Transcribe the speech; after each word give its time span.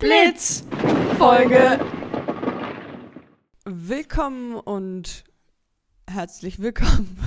Blitz 0.00 0.64
Folge. 1.18 1.78
Willkommen 3.66 4.54
und 4.54 5.24
herzlich 6.08 6.58
willkommen 6.58 7.18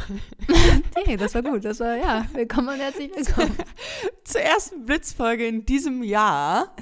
hey, 1.06 1.16
das 1.16 1.36
war 1.36 1.44
gut. 1.44 1.64
Das 1.66 1.80
war, 1.82 1.96
ja, 1.96 2.26
willkommen 2.34 2.70
und 2.70 2.80
herzlich 2.80 3.12
willkommen. 3.16 3.56
zur 4.24 4.42
ersten 4.42 4.88
Blitzfolge 4.88 5.46
in 5.46 5.68
diesem 5.68 6.02
Jahr. 6.02 6.76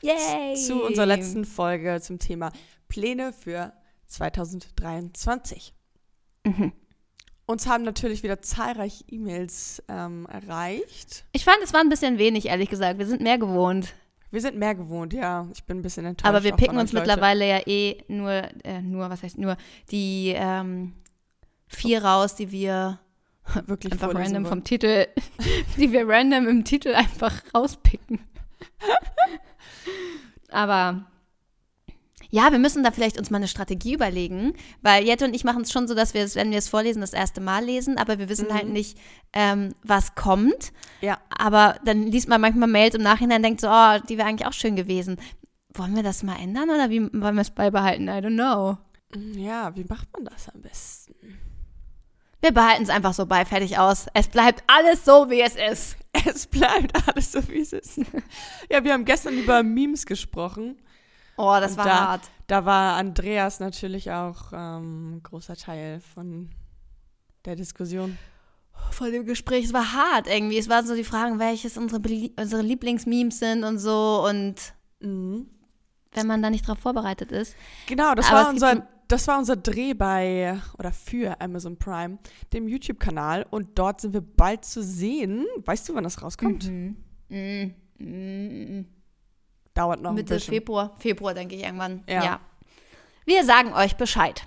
Yay! 0.00 0.54
Zu 0.54 0.80
unserer 0.80 1.06
letzten 1.06 1.44
Folge 1.44 2.00
zum 2.00 2.20
Thema 2.20 2.52
Pläne 2.86 3.32
für 3.32 3.72
2023. 4.06 5.74
Mhm. 6.46 6.72
Uns 7.46 7.66
haben 7.66 7.82
natürlich 7.82 8.22
wieder 8.22 8.42
zahlreiche 8.42 9.02
E-Mails 9.08 9.82
ähm, 9.88 10.24
erreicht. 10.30 11.24
Ich 11.32 11.44
fand, 11.44 11.58
es 11.64 11.72
war 11.72 11.80
ein 11.80 11.88
bisschen 11.88 12.18
wenig, 12.18 12.46
ehrlich 12.46 12.70
gesagt. 12.70 13.00
Wir 13.00 13.06
sind 13.06 13.22
mehr 13.22 13.38
gewohnt. 13.38 13.92
Wir 14.32 14.40
sind 14.40 14.56
mehr 14.56 14.74
gewohnt, 14.74 15.12
ja. 15.12 15.46
Ich 15.52 15.62
bin 15.64 15.78
ein 15.78 15.82
bisschen 15.82 16.06
enttäuscht. 16.06 16.26
Aber 16.26 16.42
wir 16.42 16.56
picken 16.56 16.78
uns 16.78 16.92
Leute. 16.92 17.06
mittlerweile 17.06 17.46
ja 17.46 17.60
eh 17.66 18.02
nur, 18.08 18.30
äh, 18.64 18.80
nur, 18.80 19.10
was 19.10 19.22
heißt 19.22 19.36
nur, 19.36 19.58
die 19.90 20.32
ähm, 20.34 20.94
vier 21.68 22.02
raus, 22.02 22.34
die 22.34 22.50
wir 22.50 22.98
wirklich 23.66 23.92
einfach 23.92 24.14
random 24.14 24.46
vom 24.46 24.64
Titel, 24.64 25.06
die 25.76 25.92
wir 25.92 26.08
random 26.08 26.48
im 26.48 26.64
Titel 26.64 26.94
einfach 26.94 27.42
rauspicken. 27.54 28.20
Aber 30.50 31.04
ja, 32.34 32.50
wir 32.50 32.58
müssen 32.58 32.82
da 32.82 32.90
vielleicht 32.90 33.18
uns 33.18 33.28
mal 33.28 33.36
eine 33.36 33.46
Strategie 33.46 33.92
überlegen, 33.92 34.54
weil 34.80 35.04
Jette 35.04 35.26
und 35.26 35.34
ich 35.34 35.44
machen 35.44 35.62
es 35.62 35.70
schon 35.70 35.86
so, 35.86 35.94
dass 35.94 36.14
wir 36.14 36.22
es, 36.24 36.34
wenn 36.34 36.50
wir 36.50 36.56
es 36.56 36.68
vorlesen, 36.68 37.02
das 37.02 37.12
erste 37.12 37.42
Mal 37.42 37.62
lesen, 37.62 37.98
aber 37.98 38.18
wir 38.18 38.30
wissen 38.30 38.48
Mhm. 38.48 38.54
halt 38.54 38.68
nicht, 38.70 38.98
ähm, 39.34 39.74
was 39.82 40.14
kommt. 40.14 40.72
Ja. 41.02 41.18
Aber 41.28 41.76
dann 41.84 42.04
liest 42.04 42.28
man 42.28 42.40
manchmal 42.40 42.68
Mails 42.68 42.94
im 42.94 43.02
Nachhinein 43.02 43.36
und 43.36 43.42
denkt 43.42 43.60
so, 43.60 43.68
oh, 43.68 43.98
die 44.08 44.16
wäre 44.16 44.26
eigentlich 44.28 44.48
auch 44.48 44.54
schön 44.54 44.76
gewesen. 44.76 45.18
Wollen 45.74 45.94
wir 45.94 46.02
das 46.02 46.22
mal 46.22 46.36
ändern 46.36 46.70
oder 46.70 46.88
wie 46.88 47.02
wollen 47.02 47.34
wir 47.34 47.42
es 47.42 47.50
beibehalten? 47.50 48.08
I 48.08 48.12
don't 48.12 48.34
know. 48.34 48.78
Ja, 49.38 49.76
wie 49.76 49.84
macht 49.84 50.08
man 50.14 50.24
das 50.24 50.48
am 50.48 50.62
besten? 50.62 51.14
Wir 52.40 52.52
behalten 52.52 52.82
es 52.84 52.88
einfach 52.88 53.12
so 53.12 53.26
bei, 53.26 53.44
fertig 53.44 53.78
aus. 53.78 54.06
Es 54.14 54.28
bleibt 54.28 54.64
alles 54.66 55.04
so, 55.04 55.28
wie 55.28 55.42
es 55.42 55.54
ist. 55.56 55.96
Es 56.26 56.46
bleibt 56.46 56.92
alles 57.08 57.32
so, 57.32 57.48
wie 57.48 57.60
es 57.60 57.72
ist. 57.72 57.98
ja, 58.70 58.84
wir 58.84 58.92
haben 58.92 59.04
gestern 59.04 59.36
über 59.38 59.62
Memes 59.62 60.06
gesprochen. 60.06 60.76
Oh, 61.36 61.56
das 61.60 61.72
Und 61.72 61.78
war 61.78 61.84
da- 61.84 62.06
hart. 62.08 62.22
Da 62.46 62.64
war 62.66 62.96
Andreas 62.96 63.60
natürlich 63.60 64.10
auch 64.10 64.52
ähm, 64.52 65.16
ein 65.16 65.22
großer 65.22 65.56
Teil 65.56 66.00
von 66.00 66.50
der 67.44 67.56
Diskussion. 67.56 68.18
Vor 68.90 69.10
dem 69.10 69.24
Gespräch, 69.24 69.64
es 69.66 69.72
war 69.72 69.92
hart 69.94 70.26
irgendwie. 70.26 70.58
Es 70.58 70.68
waren 70.68 70.86
so 70.86 70.94
die 70.94 71.04
Fragen, 71.04 71.38
welches 71.38 71.78
unsere, 71.78 72.00
unsere 72.38 72.62
Lieblingsmemes 72.62 73.38
sind 73.38 73.64
und 73.64 73.78
so. 73.78 74.26
Und 74.28 74.56
Mhm. 75.00 75.46
wenn 76.12 76.26
man 76.26 76.42
da 76.42 76.50
nicht 76.50 76.68
drauf 76.68 76.78
vorbereitet 76.78 77.32
ist. 77.32 77.56
Genau, 77.86 78.14
das 78.14 78.26
Aber 78.30 78.42
war 78.42 78.48
unser, 78.50 78.86
das 79.08 79.26
war 79.28 79.38
unser 79.38 79.56
Dreh 79.56 79.94
bei 79.94 80.60
oder 80.78 80.92
für 80.92 81.40
Amazon 81.40 81.78
Prime, 81.78 82.18
dem 82.52 82.68
YouTube-Kanal. 82.68 83.46
Und 83.50 83.78
dort 83.78 84.00
sind 84.02 84.12
wir 84.14 84.20
bald 84.20 84.64
zu 84.64 84.82
sehen. 84.82 85.46
Weißt 85.64 85.88
du, 85.88 85.94
wann 85.94 86.04
das 86.04 86.20
rauskommt? 86.22 86.68
Mhm. 86.68 86.96
Mhm. 87.30 87.74
Mhm. 87.98 88.86
Dauert 89.74 90.00
noch 90.00 90.10
ein 90.10 90.16
Mitte 90.16 90.34
bisschen. 90.34 90.54
Februar. 90.54 90.92
Februar, 90.98 91.34
denke 91.34 91.54
ich 91.54 91.62
irgendwann. 91.62 92.04
Ja. 92.08 92.24
Ja. 92.24 92.40
Wir 93.24 93.44
sagen 93.44 93.72
euch 93.72 93.96
Bescheid. 93.96 94.46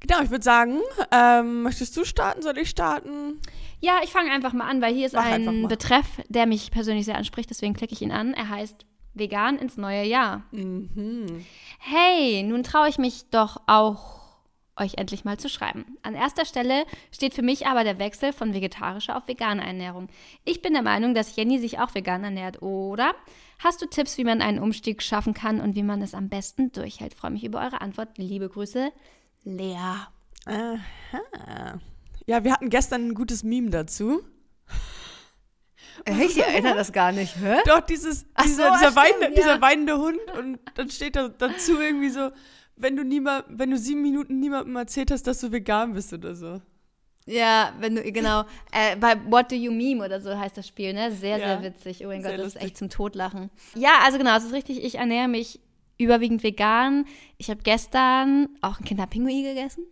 Genau, 0.00 0.20
ich 0.22 0.30
würde 0.30 0.44
sagen, 0.44 0.80
ähm, 1.10 1.62
möchtest 1.62 1.96
du 1.96 2.04
starten? 2.04 2.42
Soll 2.42 2.58
ich 2.58 2.70
starten? 2.70 3.40
Ja, 3.80 4.00
ich 4.02 4.10
fange 4.10 4.30
einfach 4.30 4.52
mal 4.52 4.68
an, 4.68 4.80
weil 4.82 4.94
hier 4.94 5.06
ist 5.06 5.14
Mach 5.14 5.24
ein. 5.24 5.68
Betreff, 5.68 6.06
der 6.28 6.46
mich 6.46 6.70
persönlich 6.70 7.06
sehr 7.06 7.16
anspricht, 7.16 7.50
deswegen 7.50 7.74
klicke 7.74 7.92
ich 7.94 8.02
ihn 8.02 8.12
an. 8.12 8.34
Er 8.34 8.48
heißt 8.48 8.84
Vegan 9.14 9.58
ins 9.58 9.76
neue 9.76 10.04
Jahr. 10.04 10.42
Mhm. 10.50 11.44
Hey, 11.78 12.42
nun 12.42 12.62
traue 12.62 12.88
ich 12.88 12.98
mich 12.98 13.28
doch 13.30 13.62
auch, 13.66 14.20
euch 14.76 14.94
endlich 14.94 15.24
mal 15.24 15.38
zu 15.38 15.48
schreiben. 15.48 15.96
An 16.02 16.14
erster 16.14 16.44
Stelle 16.44 16.84
steht 17.12 17.34
für 17.34 17.42
mich 17.42 17.66
aber 17.66 17.84
der 17.84 17.98
Wechsel 17.98 18.32
von 18.32 18.54
vegetarischer 18.54 19.16
auf 19.16 19.28
vegane 19.28 19.64
Ernährung. 19.64 20.08
Ich 20.44 20.62
bin 20.62 20.72
der 20.72 20.82
Meinung, 20.82 21.14
dass 21.14 21.36
Jenny 21.36 21.58
sich 21.58 21.78
auch 21.78 21.94
vegan 21.94 22.24
ernährt, 22.24 22.62
oder? 22.62 23.14
Hast 23.58 23.80
du 23.80 23.86
Tipps, 23.86 24.18
wie 24.18 24.24
man 24.24 24.42
einen 24.42 24.58
Umstieg 24.58 25.02
schaffen 25.02 25.34
kann 25.34 25.60
und 25.60 25.76
wie 25.76 25.82
man 25.82 26.02
es 26.02 26.14
am 26.14 26.28
besten 26.28 26.72
durchhält? 26.72 27.14
Freue 27.14 27.30
mich 27.30 27.44
über 27.44 27.60
eure 27.60 27.80
Antwort. 27.80 28.18
Liebe 28.18 28.48
Grüße, 28.48 28.92
Lea. 29.44 29.76
Aha. 30.44 31.80
Ja, 32.26 32.44
wir 32.44 32.52
hatten 32.52 32.70
gestern 32.70 33.08
ein 33.08 33.14
gutes 33.14 33.44
Meme 33.44 33.70
dazu. 33.70 34.22
Ich 36.04 36.38
erinnere 36.38 36.74
das 36.74 36.92
gar 36.92 37.10
nicht, 37.12 37.36
hä? 37.36 37.56
Doch, 37.64 37.80
dieses, 37.80 38.26
dieser, 38.44 38.68
so, 38.68 38.74
dieser, 38.74 38.78
stimmt, 38.78 38.96
weinende, 38.96 39.26
ja. 39.26 39.30
dieser 39.30 39.60
weinende 39.60 39.98
Hund 39.98 40.18
und 40.38 40.58
dann 40.74 40.90
steht 40.90 41.16
da 41.16 41.28
dazu 41.28 41.80
irgendwie 41.80 42.10
so, 42.10 42.30
wenn 42.76 42.96
du 42.96 43.04
niemand, 43.04 43.44
wenn 43.48 43.70
du 43.70 43.78
sieben 43.78 44.02
Minuten 44.02 44.40
niemandem 44.40 44.76
erzählt 44.76 45.10
hast, 45.10 45.26
dass 45.26 45.40
du 45.40 45.52
vegan 45.52 45.94
bist 45.94 46.12
oder 46.12 46.34
so. 46.34 46.60
Ja, 47.28 47.72
wenn 47.80 47.96
du, 47.96 48.02
genau, 48.12 48.42
äh, 48.70 48.94
bei 48.96 49.16
What 49.28 49.50
Do 49.50 49.56
You 49.56 49.72
Meme 49.72 50.04
oder 50.04 50.20
so 50.20 50.38
heißt 50.38 50.56
das 50.56 50.68
Spiel, 50.68 50.92
ne? 50.92 51.10
Sehr, 51.10 51.38
Ja. 51.38 51.60
sehr 51.60 51.62
witzig. 51.72 52.04
Oh 52.04 52.08
mein 52.08 52.22
Gott, 52.22 52.38
das 52.38 52.46
ist 52.54 52.62
echt 52.62 52.76
zum 52.76 52.88
Totlachen. 52.88 53.50
Ja, 53.74 53.98
also 54.04 54.16
genau, 54.18 54.36
es 54.36 54.44
ist 54.44 54.52
richtig, 54.52 54.84
ich 54.84 54.94
ernähre 54.96 55.26
mich 55.26 55.58
überwiegend 55.98 56.42
vegan. 56.44 57.04
Ich 57.36 57.50
habe 57.50 57.62
gestern 57.64 58.48
auch 58.60 58.76
einen 58.76 58.84
Kinderpingui 58.84 59.42
gegessen. 59.42 59.84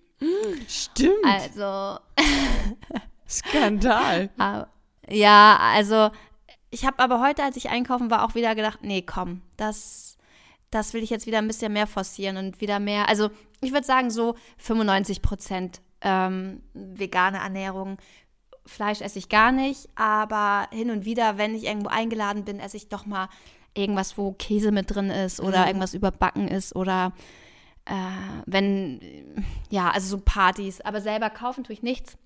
Stimmt. 0.69 1.25
Also, 1.25 1.99
Skandal. 3.29 4.31
ah, 4.39 4.67
ja, 5.09 5.59
also, 5.61 6.11
ich 6.71 6.85
habe 6.87 6.99
aber 7.01 7.21
heute, 7.21 7.43
als 7.43 7.57
ich 7.57 7.69
einkaufen 7.69 8.11
war, 8.11 8.25
auch 8.25 8.35
wieder 8.35 8.55
gedacht, 8.55 8.81
nee, 8.83 9.03
komm, 9.03 9.43
das, 9.57 10.17
das 10.75 10.93
will 10.95 11.03
ich 11.03 11.11
jetzt 11.11 11.27
wieder 11.27 11.39
ein 11.39 11.47
bisschen 11.47 11.73
mehr 11.73 11.87
forcieren 11.87 12.37
und 12.37 12.61
wieder 12.61 12.81
mehr, 12.81 13.09
also 13.09 13.31
ich 13.61 13.73
würde 13.73 13.87
sagen 13.87 14.11
so 14.11 14.35
95 14.59 15.23
Prozent 15.23 15.81
ähm, 16.01 16.61
vegane 16.75 17.39
Ernährung. 17.39 17.97
Fleisch 18.67 19.01
esse 19.03 19.19
ich 19.19 19.29
gar 19.29 19.53
nicht, 19.53 19.89
aber 19.95 20.69
hin 20.73 20.91
und 20.91 21.05
wieder, 21.05 21.39
wenn 21.39 21.55
ich 21.55 21.65
irgendwo 21.65 21.89
eingeladen 21.89 22.45
bin, 22.45 22.61
esse 22.61 22.77
ich 22.77 22.89
doch 22.89 23.07
mal 23.07 23.29
irgendwas, 23.75 24.17
wo 24.19 24.33
Käse 24.33 24.71
mit 24.73 24.95
drin 24.95 25.11
ist 25.11 25.41
oder 25.41 25.63
Mhm. 25.63 25.67
irgendwas 25.69 25.95
überbacken 25.95 26.49
ist 26.49 26.75
oder 26.77 27.13
äh, 27.87 27.93
wenn, 28.47 29.01
ja, 29.69 29.91
also 29.91 30.09
so 30.17 30.23
Partys. 30.25 30.81
Aber 30.81 31.01
selber 31.01 31.29
kaufen 31.31 31.65
tue 31.65 31.75
ich 31.75 31.83
nichts. 31.83 32.17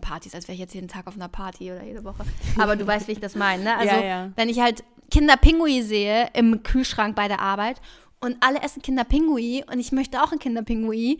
Partys, 0.00 0.34
als 0.34 0.46
wäre 0.46 0.54
ich 0.54 0.60
jetzt 0.60 0.74
jeden 0.74 0.86
Tag 0.88 1.06
auf 1.08 1.14
einer 1.14 1.28
Party 1.28 1.72
oder 1.72 1.82
jede 1.82 2.04
Woche. 2.04 2.24
Aber 2.58 2.76
du 2.76 2.86
weißt, 2.86 3.08
wie 3.08 3.12
ich 3.12 3.20
das 3.20 3.34
meine. 3.34 3.64
Ne? 3.64 3.76
Also, 3.78 3.94
Ja, 3.96 4.02
ja. 4.04 4.30
wenn 4.36 4.48
ich 4.48 4.60
halt 4.60 4.84
Kinderpingui 5.10 5.82
sehe 5.82 6.28
im 6.34 6.62
Kühlschrank 6.62 7.16
bei 7.16 7.28
der 7.28 7.40
Arbeit 7.40 7.80
und 8.20 8.36
alle 8.40 8.60
essen 8.62 8.82
Kinderpingui 8.82 9.64
und 9.70 9.78
ich 9.80 9.92
möchte 9.92 10.22
auch 10.22 10.30
einen 10.30 10.38
Kinderpingui. 10.40 11.18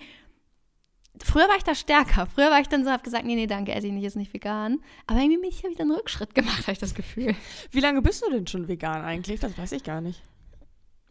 Früher 1.23 1.49
war 1.49 1.57
ich 1.57 1.65
da 1.65 1.75
stärker. 1.75 2.27
Früher 2.27 2.51
war 2.51 2.61
ich 2.61 2.69
dann 2.69 2.85
so, 2.85 2.91
hab 2.91 3.05
gesagt, 3.05 3.25
nee, 3.25 3.35
nee, 3.35 3.47
danke, 3.47 3.73
esse 3.75 3.89
ich 3.89 3.93
nicht, 3.93 4.05
ist 4.05 4.17
nicht 4.17 4.33
vegan. 4.33 4.79
Aber 5.07 5.19
irgendwie 5.19 5.39
bin 5.39 5.51
ich 5.51 5.63
ja 5.63 5.71
wieder 5.71 5.83
einen 5.83 5.93
Rückschritt 5.93 6.35
gemacht, 6.35 6.63
habe 6.63 6.73
ich 6.73 6.79
das 6.79 6.95
Gefühl. 6.95 7.35
Wie 7.71 7.81
lange 7.81 8.01
bist 8.01 8.25
du 8.25 8.31
denn 8.31 8.47
schon 8.47 8.69
vegan 8.69 9.03
eigentlich? 9.05 9.41
Das 9.41 9.59
weiß 9.59 9.73
ich 9.73 9.85
gar 9.85 10.01
nicht. 10.01 10.23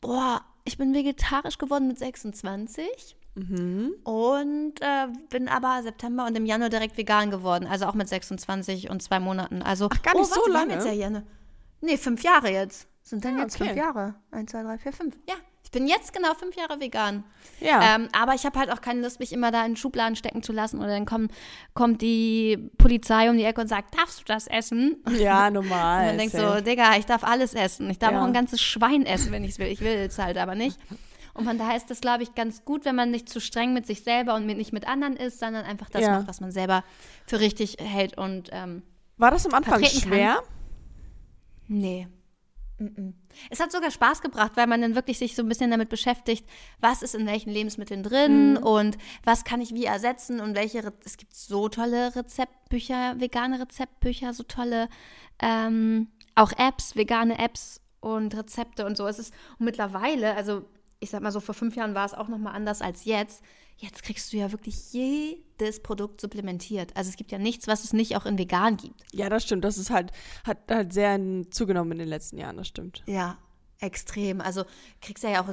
Boah, 0.01 0.41
ich 0.63 0.78
bin 0.78 0.94
vegetarisch 0.94 1.57
geworden 1.57 1.88
mit 1.88 2.00
26 2.00 3.18
Mhm. 3.35 3.94
und 4.03 4.73
äh, 4.81 5.07
bin 5.29 5.47
aber 5.47 5.81
September 5.84 6.25
und 6.25 6.35
im 6.35 6.45
Januar 6.45 6.69
direkt 6.69 6.97
vegan 6.97 7.29
geworden. 7.29 7.68
Also 7.68 7.85
auch 7.85 7.94
mit 7.94 8.09
26 8.09 8.89
und 8.89 9.01
zwei 9.01 9.19
Monaten. 9.19 9.62
Also, 9.62 9.88
Ach, 9.91 10.01
gar 10.01 10.13
nicht 10.13 10.23
oh, 10.23 10.25
so 10.25 10.41
warte, 10.41 10.45
haben 10.45 10.69
lange? 10.69 10.73
Jetzt 10.73 10.85
ja 10.85 10.91
hier 10.91 11.23
nee, 11.81 11.97
fünf 11.97 12.23
Jahre 12.23 12.50
jetzt. 12.51 12.88
Sind 13.03 13.25
dann 13.25 13.38
Ja, 13.38 13.44
jetzt 13.44 13.56
okay. 13.56 13.69
fünf 13.69 13.78
Jahre. 13.78 14.16
Eins, 14.31 14.51
zwei, 14.51 14.62
drei, 14.63 14.78
vier, 14.78 14.94
fünf. 14.94 15.16
Ja, 15.28 15.35
ich 15.63 15.72
bin 15.72 15.88
jetzt 15.88 16.13
genau 16.13 16.34
fünf 16.35 16.56
Jahre 16.56 16.79
vegan. 16.79 17.23
Ja. 17.59 17.95
Ähm, 17.95 18.07
aber 18.12 18.34
ich 18.35 18.45
habe 18.45 18.57
halt 18.59 18.72
auch 18.72 18.81
keine 18.81 19.01
Lust, 19.01 19.19
mich 19.19 19.34
immer 19.34 19.51
da 19.51 19.66
in 19.66 19.75
Schubladen 19.75 20.16
stecken 20.16 20.44
zu 20.44 20.51
lassen. 20.53 20.78
Oder 20.79 20.89
dann 20.89 21.06
komm, 21.06 21.28
kommt 21.73 22.01
die 22.01 22.69
Polizei 22.78 23.29
um 23.29 23.38
die 23.38 23.44
Ecke 23.44 23.62
und 23.62 23.68
sagt, 23.68 23.97
darfst 23.97 24.19
du 24.19 24.23
das 24.25 24.45
essen? 24.47 24.97
ja, 25.18 25.47
Und 25.47 25.53
normal. 25.53 26.06
man 26.07 26.18
denkt 26.19 26.35
so. 26.35 26.62
Digga, 26.62 26.97
ich 26.97 27.06
darf 27.06 27.23
alles 27.23 27.53
essen. 27.56 27.89
Ich 27.89 27.97
darf 28.00 28.12
Ja. 28.12 28.22
auch 28.22 28.25
ein 28.25 28.34
ganzes 28.34 28.62
Schwein 28.62 29.06
essen, 29.06 29.31
wenn 29.31 29.44
ich 29.44 29.51
es 29.51 29.59
will. 29.59 29.68
Ich 29.68 29.81
will 29.81 29.95
es 30.07 30.19
halt 30.19 30.38
aber 30.38 30.56
nicht. 30.56 30.77
Und 31.33 31.45
von 31.45 31.57
daher 31.57 31.77
ist 31.77 31.89
das, 31.89 32.01
glaube 32.01 32.24
ich, 32.24 32.36
ganz 32.36 32.65
gut, 32.65 32.86
wenn 32.86 32.95
man 32.95 33.12
nicht 33.12 33.30
zu 33.30 33.39
streng 33.39 33.74
mit 33.74 33.86
sich 33.88 34.03
selber 34.03 34.36
und 34.36 34.45
nicht 34.45 34.74
mit 34.74 34.88
anderen 34.88 35.15
ist, 35.15 35.39
sondern 35.39 35.65
einfach 35.65 35.89
das 35.89 36.01
Ja. 36.03 36.18
macht, 36.18 36.27
was 36.27 36.42
man 36.42 36.51
selber 36.51 36.83
für 37.25 37.39
richtig 37.39 37.77
hält. 37.80 38.18
Und 38.18 38.50
ähm, 38.51 38.83
War 39.18 39.31
das 39.31 39.45
am 39.45 39.53
Anfang 39.53 39.80
vertreten 39.80 40.09
kann. 40.09 40.38
Nee. 41.69 42.07
Es 43.50 43.60
hat 43.60 43.71
sogar 43.71 43.92
Spaß 43.92 44.21
gebracht, 44.21 44.54
weil 44.56 44.68
man 44.68 44.81
dann 44.81 44.95
wirklich 44.95 45.18
sich 45.18 45.36
so 45.36 45.44
ein 45.44 45.50
bisschen 45.50 45.69
damit 45.69 45.89
beschäftigt, 45.89 46.48
was 46.80 47.01
ist 47.01 47.13
in 47.13 47.27
welchen 47.27 47.51
Lebensmitteln 47.51 48.04
drin 48.04 48.57
und 48.57 48.98
was 49.25 49.44
kann 49.44 49.60
ich 49.60 49.74
wie 49.74 49.86
ersetzen 49.86 50.39
und 50.39 50.56
welche. 50.56 50.86
Re 50.86 50.94
es 51.04 51.18
gibt 51.18 51.36
so 51.36 51.68
tolle 51.68 52.16
Rezeptbücher, 52.16 53.19
vegane 53.19 53.60
Rezeptbücher, 53.60 54.33
so 54.33 54.44
tolle 54.44 54.88
ähm, 55.42 56.07
auch 56.36 56.54
Apps, 56.54 56.95
vegane 56.95 57.38
Apps 57.38 57.81
und 58.00 58.36
Rezepte 58.36 58.86
und 58.86 58.95
so. 58.95 59.07
Es 59.07 59.19
ist 59.19 59.33
und 59.57 59.65
mittlerweile, 59.65 60.36
also 60.36 60.63
ich 61.00 61.10
sag 61.10 61.22
mal 61.22 61.31
so, 61.31 61.40
vor 61.40 61.56
fünf 61.56 61.75
Jahren 61.75 61.96
war 61.96 62.06
es 62.06 62.13
auch 62.13 62.28
nochmal 62.28 62.56
anders 62.56 62.81
als 62.81 63.06
jetzt. 63.06 63.42
Jetzt 63.78 64.04
kriegst 64.04 64.34
du 64.34 64.38
ja 64.38 64.51
wirklich 64.51 64.92
jedes 64.92 65.81
Produkt 65.81 66.19
supplementiert. 66.19 66.96
Also 66.98 67.10
es 67.10 67.16
gibt 67.16 67.31
ja 67.31 67.38
nichts, 67.38 67.68
was 67.68 67.86
es 67.86 67.94
nicht 67.94 68.18
auch 68.18 68.25
in 68.25 68.38
vegan 68.38 68.75
gibt. 68.75 69.01
Ja, 69.13 69.30
das 69.30 69.44
stimmt. 69.44 69.63
Das 69.63 69.78
ist 69.78 69.90
halt, 69.90 70.12
hat 70.44 70.57
halt 70.69 70.92
sehr 70.92 71.18
zugenommen 71.51 71.94
in 71.94 72.00
den 72.00 72.10
letzten 72.10 72.38
Jahren, 72.38 72.57
das 72.57 72.68
stimmt. 72.68 73.04
Ja. 73.06 73.38
extrem. 73.80 74.42
Also 74.42 74.66
kriegst 75.01 75.24
ja 75.24 75.42
auch 75.42 75.48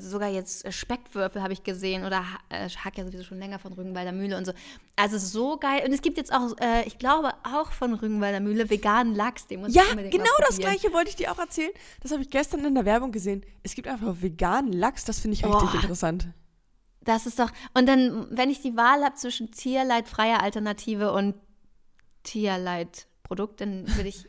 sogar 0.00 0.28
jetzt 0.28 0.72
Speckwürfel 0.72 1.42
habe 1.42 1.52
ich 1.52 1.62
gesehen 1.62 2.04
oder 2.04 2.24
äh, 2.48 2.68
Hack 2.68 2.98
ja 2.98 3.04
sowieso 3.04 3.24
schon 3.24 3.38
länger 3.38 3.58
von 3.58 3.72
Rügenwalder 3.72 4.12
Mühle 4.12 4.36
und 4.36 4.44
so. 4.44 4.52
Also 4.96 5.18
so 5.18 5.56
geil. 5.56 5.82
Und 5.86 5.92
es 5.92 6.02
gibt 6.02 6.16
jetzt 6.16 6.32
auch, 6.32 6.56
äh, 6.60 6.86
ich 6.86 6.98
glaube 6.98 7.32
auch 7.42 7.72
von 7.72 7.94
Rügenwalder 7.94 8.40
Mühle 8.40 8.70
veganen 8.70 9.14
Lachs. 9.14 9.46
Den 9.46 9.66
ja, 9.68 9.82
genau 9.94 10.24
das 10.46 10.58
gleiche 10.58 10.92
wollte 10.92 11.10
ich 11.10 11.16
dir 11.16 11.32
auch 11.32 11.38
erzählen. 11.38 11.72
Das 12.00 12.12
habe 12.12 12.22
ich 12.22 12.30
gestern 12.30 12.64
in 12.64 12.74
der 12.74 12.84
Werbung 12.84 13.12
gesehen. 13.12 13.44
Es 13.62 13.74
gibt 13.74 13.88
einfach 13.88 14.16
veganen 14.20 14.72
Lachs. 14.72 15.04
Das 15.04 15.20
finde 15.20 15.36
ich 15.36 15.44
richtig 15.44 15.70
oh. 15.72 15.76
interessant. 15.76 16.28
Das 17.02 17.26
ist 17.26 17.38
doch. 17.38 17.50
Und 17.74 17.86
dann, 17.86 18.28
wenn 18.30 18.50
ich 18.50 18.62
die 18.62 18.76
Wahl 18.76 19.04
habe 19.04 19.14
zwischen 19.14 19.50
tierleidfreier 19.50 20.42
Alternative 20.42 21.12
und 21.12 21.34
Tierleidprodukt, 22.22 23.60
dann 23.60 23.86
würde 23.96 24.08
ich 24.08 24.26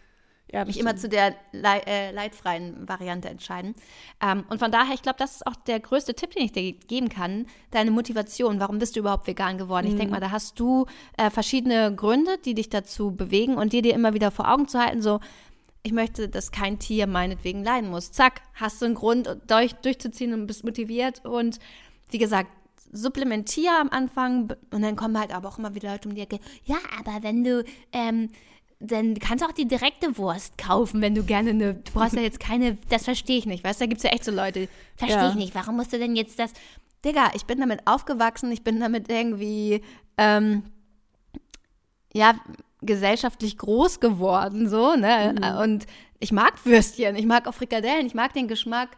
ja, 0.51 0.63
mich 0.63 0.79
immer 0.79 0.95
zu 0.95 1.09
der 1.09 1.35
Le 1.51 1.85
äh, 1.85 2.11
leidfreien 2.11 2.87
Variante 2.87 3.29
entscheiden. 3.29 3.75
Ähm, 4.21 4.43
und 4.49 4.59
von 4.59 4.71
daher, 4.71 4.93
ich 4.93 5.01
glaube, 5.01 5.17
das 5.19 5.37
ist 5.37 5.47
auch 5.47 5.55
der 5.55 5.79
größte 5.79 6.13
Tipp, 6.13 6.31
den 6.31 6.43
ich 6.43 6.51
dir 6.51 6.73
geben 6.73 7.09
kann. 7.09 7.47
Deine 7.71 7.91
Motivation. 7.91 8.59
Warum 8.59 8.79
bist 8.79 8.95
du 8.95 8.99
überhaupt 8.99 9.27
vegan 9.27 9.57
geworden? 9.57 9.87
Mhm. 9.87 9.93
Ich 9.93 9.97
denke 9.97 10.13
mal, 10.13 10.19
da 10.19 10.31
hast 10.31 10.59
du 10.59 10.85
äh, 11.17 11.29
verschiedene 11.29 11.93
Gründe, 11.95 12.37
die 12.43 12.53
dich 12.53 12.69
dazu 12.69 13.11
bewegen 13.11 13.55
und 13.55 13.73
dir 13.73 13.81
dir 13.81 13.93
immer 13.93 14.13
wieder 14.13 14.31
vor 14.31 14.51
Augen 14.51 14.67
zu 14.67 14.79
halten, 14.79 15.01
so, 15.01 15.19
ich 15.85 15.91
möchte, 15.91 16.29
dass 16.29 16.51
kein 16.51 16.79
Tier 16.79 17.05
meinetwegen 17.05 17.63
leiden 17.63 17.91
muss. 17.91 18.11
Zack, 18.11 18.41
hast 18.55 18.81
du 18.81 18.85
einen 18.85 18.95
Grund, 18.95 19.37
durch, 19.47 19.73
durchzuziehen 19.73 20.33
und 20.33 20.47
bist 20.47 20.63
motiviert. 20.63 21.23
Und 21.25 21.59
wie 22.09 22.17
gesagt, 22.17 22.49
supplementiere 22.91 23.75
am 23.79 23.89
Anfang 23.89 24.53
und 24.71 24.81
dann 24.81 24.95
kommen 24.95 25.19
halt 25.19 25.31
aber 25.33 25.47
auch 25.47 25.59
immer 25.59 25.75
wieder 25.75 25.91
Leute 25.91 26.09
um 26.09 26.15
die 26.15 26.21
Ecke. 26.21 26.39
Ja, 26.63 26.77
aber 26.97 27.21
wenn 27.21 27.43
du 27.43 27.63
ähm, 27.91 28.29
dann 28.79 29.17
kannst 29.19 29.43
du 29.43 29.47
auch 29.47 29.53
die 29.53 29.67
direkte 29.67 30.17
Wurst 30.17 30.57
kaufen, 30.57 31.01
wenn 31.01 31.15
du 31.15 31.23
gerne 31.23 31.51
eine. 31.51 31.73
Du 31.75 31.91
brauchst 31.93 32.15
ja 32.15 32.21
jetzt 32.21 32.39
keine. 32.39 32.77
Das 32.89 33.05
verstehe 33.05 33.37
ich 33.37 33.45
nicht, 33.45 33.63
weißt 33.63 33.79
du? 33.79 33.85
Da 33.85 33.87
gibt 33.87 33.99
es 33.99 34.03
ja 34.03 34.11
echt 34.11 34.25
so 34.25 34.31
Leute. 34.31 34.67
Verstehe 34.95 35.19
ja. 35.19 35.29
ich 35.29 35.35
nicht. 35.35 35.55
Warum 35.55 35.77
musst 35.77 35.93
du 35.93 35.99
denn 35.99 36.15
jetzt 36.15 36.39
das. 36.39 36.51
Digga, 37.03 37.31
ich 37.35 37.45
bin 37.45 37.59
damit 37.59 37.85
aufgewachsen, 37.85 38.51
ich 38.51 38.63
bin 38.63 38.79
damit 38.79 39.09
irgendwie. 39.09 39.81
Ähm, 40.17 40.63
ja, 42.13 42.35
gesellschaftlich 42.81 43.57
groß 43.57 43.99
geworden, 43.99 44.69
so, 44.69 44.95
ne? 44.95 45.35
Mhm. 45.37 45.57
Und 45.59 45.87
ich 46.19 46.31
mag 46.31 46.65
Würstchen, 46.65 47.15
ich 47.15 47.25
mag 47.25 47.47
auch 47.47 47.53
Frikadellen, 47.53 48.05
ich 48.05 48.13
mag 48.13 48.33
den 48.33 48.47
Geschmack. 48.47 48.89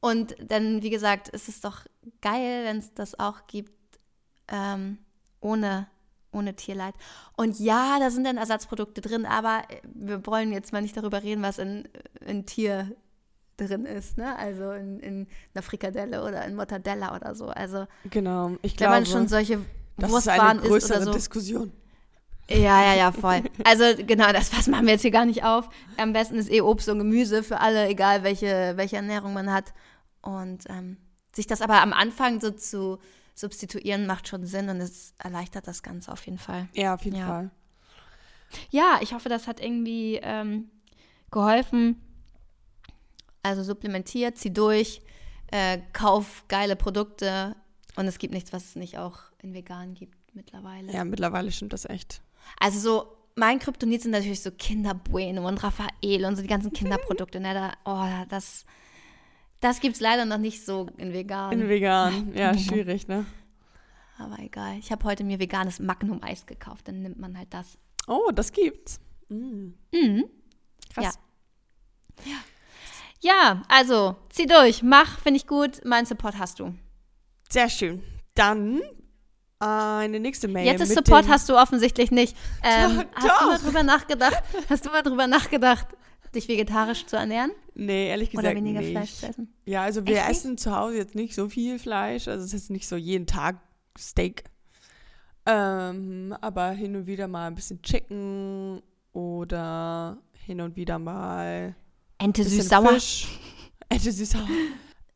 Und 0.00 0.36
dann, 0.40 0.82
wie 0.82 0.90
gesagt, 0.90 1.28
ist 1.28 1.48
es 1.48 1.60
doch 1.60 1.80
geil, 2.20 2.64
wenn 2.64 2.78
es 2.78 2.92
das 2.94 3.18
auch 3.18 3.46
gibt, 3.46 3.72
ähm, 4.48 4.98
ohne 5.40 5.86
ohne 6.32 6.54
Tierleid. 6.54 6.94
Und 7.36 7.58
ja, 7.60 7.98
da 7.98 8.10
sind 8.10 8.24
dann 8.24 8.36
Ersatzprodukte 8.36 9.00
drin, 9.00 9.26
aber 9.26 9.62
wir 9.94 10.26
wollen 10.26 10.52
jetzt 10.52 10.72
mal 10.72 10.82
nicht 10.82 10.96
darüber 10.96 11.22
reden, 11.22 11.42
was 11.42 11.58
in, 11.58 11.88
in 12.26 12.46
Tier 12.46 12.90
drin 13.56 13.84
ist, 13.84 14.18
ne? 14.18 14.36
Also 14.36 14.72
in, 14.72 15.00
in 15.00 15.26
einer 15.54 15.62
Frikadelle 15.62 16.24
oder 16.24 16.44
in 16.44 16.54
Mortadella 16.54 17.14
oder 17.14 17.34
so. 17.34 17.46
Also 17.48 17.86
genau, 18.10 18.52
ich 18.62 18.76
glaube, 18.76 18.94
wenn 18.94 19.02
man 19.02 19.06
schon 19.06 19.28
solche 19.28 19.60
Wurstwaren 19.96 20.58
ist 20.58 20.64
eine 20.64 20.68
größere 20.68 20.98
ist 20.98 21.04
so. 21.04 21.12
Diskussion. 21.12 21.72
Ja, 22.48 22.82
ja, 22.82 22.94
ja, 22.94 23.12
voll. 23.12 23.42
Also 23.64 23.84
genau, 24.04 24.32
das 24.32 24.56
was 24.56 24.66
machen 24.66 24.86
wir 24.86 24.94
jetzt 24.94 25.02
hier 25.02 25.10
gar 25.10 25.24
nicht 25.24 25.44
auf. 25.44 25.68
Am 25.96 26.12
besten 26.12 26.36
ist 26.36 26.50
eh 26.50 26.60
Obst 26.60 26.88
und 26.88 26.98
Gemüse 26.98 27.42
für 27.42 27.60
alle, 27.60 27.86
egal 27.88 28.24
welche, 28.24 28.72
welche 28.76 28.96
Ernährung 28.96 29.32
man 29.32 29.52
hat. 29.52 29.72
Und 30.22 30.64
ähm, 30.68 30.96
sich 31.34 31.46
das 31.46 31.62
aber 31.62 31.80
am 31.80 31.92
Anfang 31.92 32.40
so 32.40 32.50
zu 32.50 32.98
substituieren 33.34 34.06
macht 34.06 34.28
schon 34.28 34.46
Sinn 34.46 34.68
und 34.68 34.80
es 34.80 35.14
erleichtert 35.18 35.66
das 35.66 35.82
Ganze 35.82 36.12
auf 36.12 36.24
jeden 36.26 36.38
Fall. 36.38 36.68
Ja, 36.74 36.94
auf 36.94 37.04
jeden 37.04 37.16
ja. 37.16 37.26
Fall. 37.26 37.50
Ja, 38.70 38.98
ich 39.00 39.14
hoffe, 39.14 39.28
das 39.28 39.46
hat 39.46 39.60
irgendwie 39.60 40.20
ähm, 40.22 40.70
geholfen. 41.30 42.00
Also 43.42 43.62
supplementiert, 43.62 44.38
zieh 44.38 44.52
durch, 44.52 45.02
äh, 45.50 45.78
kauf 45.92 46.44
geile 46.48 46.76
Produkte 46.76 47.56
und 47.96 48.06
es 48.06 48.18
gibt 48.18 48.34
nichts, 48.34 48.52
was 48.52 48.64
es 48.66 48.76
nicht 48.76 48.98
auch 48.98 49.18
in 49.42 49.52
vegan 49.54 49.94
gibt 49.94 50.34
mittlerweile. 50.34 50.92
Ja, 50.92 51.04
mittlerweile 51.04 51.50
stimmt 51.50 51.72
das 51.72 51.84
echt. 51.84 52.22
Also 52.58 52.78
so, 52.78 53.16
mein 53.34 53.58
Kryptonit 53.58 54.02
sind 54.02 54.12
natürlich 54.12 54.42
so 54.42 54.50
Kinder 54.50 54.94
Bueno 54.94 55.46
und 55.48 55.62
Raphael 55.62 56.24
und 56.24 56.36
so 56.36 56.42
die 56.42 56.48
ganzen 56.48 56.72
Kinderprodukte. 56.72 57.40
ne? 57.40 57.54
Da, 57.54 57.72
oh, 57.84 58.26
das 58.28 58.64
das 59.62 59.80
gibt 59.80 59.94
es 59.94 60.00
leider 60.00 60.24
noch 60.24 60.38
nicht 60.38 60.64
so 60.66 60.88
in 60.98 61.12
vegan. 61.12 61.52
In 61.52 61.68
vegan, 61.68 62.32
ja, 62.34 62.56
schwierig, 62.56 63.08
ne? 63.08 63.24
Aber 64.18 64.38
egal. 64.40 64.76
Ich 64.78 64.92
habe 64.92 65.04
heute 65.04 65.24
mir 65.24 65.38
veganes 65.38 65.78
Magnum-Eis 65.78 66.46
gekauft, 66.46 66.88
dann 66.88 67.00
nimmt 67.00 67.18
man 67.18 67.38
halt 67.38 67.54
das. 67.54 67.78
Oh, 68.06 68.30
das 68.34 68.52
gibt's. 68.52 69.00
Mm. 69.28 69.70
Mhm. 69.92 70.24
Krass. 70.92 71.18
Ja. 72.24 72.36
ja, 73.20 73.62
also 73.68 74.16
zieh 74.28 74.46
durch, 74.46 74.82
mach, 74.82 75.20
finde 75.20 75.38
ich 75.38 75.46
gut. 75.46 75.80
Mein 75.84 76.06
Support 76.06 76.38
hast 76.38 76.60
du. 76.60 76.74
Sehr 77.48 77.70
schön. 77.70 78.02
Dann 78.34 78.82
eine 79.60 80.18
nächste 80.18 80.48
Mail. 80.48 80.66
Jetzt 80.66 80.80
ist 80.80 80.94
Support 80.94 81.28
hast 81.28 81.48
du 81.48 81.56
offensichtlich 81.56 82.10
nicht. 82.10 82.36
Ähm, 82.64 83.04
ja, 83.24 83.30
hast 83.30 83.40
du 83.40 83.46
mal 83.46 83.58
drüber 83.58 83.82
nachgedacht? 83.84 84.42
Hast 84.68 84.84
du 84.84 84.90
mal 84.90 85.02
drüber 85.02 85.28
nachgedacht, 85.28 85.86
dich 86.34 86.48
vegetarisch 86.48 87.06
zu 87.06 87.16
ernähren? 87.16 87.52
Nee, 87.74 88.08
ehrlich 88.08 88.30
gesagt 88.30 88.46
Oder 88.46 88.56
weniger 88.56 88.80
nicht. 88.80 88.90
Fleisch 88.90 89.14
zu 89.14 89.26
essen? 89.26 89.54
Ja, 89.66 89.82
also 89.82 90.06
wir 90.06 90.16
Echt 90.16 90.30
essen 90.30 90.52
nicht? 90.52 90.62
zu 90.62 90.76
Hause 90.76 90.96
jetzt 90.96 91.14
nicht 91.14 91.34
so 91.34 91.48
viel 91.48 91.78
Fleisch. 91.78 92.28
Also 92.28 92.44
es 92.44 92.52
ist 92.52 92.70
nicht 92.70 92.88
so 92.88 92.96
jeden 92.96 93.26
Tag 93.26 93.60
Steak. 93.98 94.44
Ähm, 95.46 96.34
aber 96.40 96.70
hin 96.70 96.96
und 96.96 97.06
wieder 97.06 97.28
mal 97.28 97.46
ein 97.46 97.54
bisschen 97.54 97.82
Chicken 97.82 98.80
oder 99.12 100.18
hin 100.46 100.60
und 100.60 100.76
wieder 100.76 100.98
mal 100.98 101.74
Ente 102.18 102.44
süß-sauer. 102.44 102.98
Ente 103.88 104.12
süß-sauer. 104.12 104.48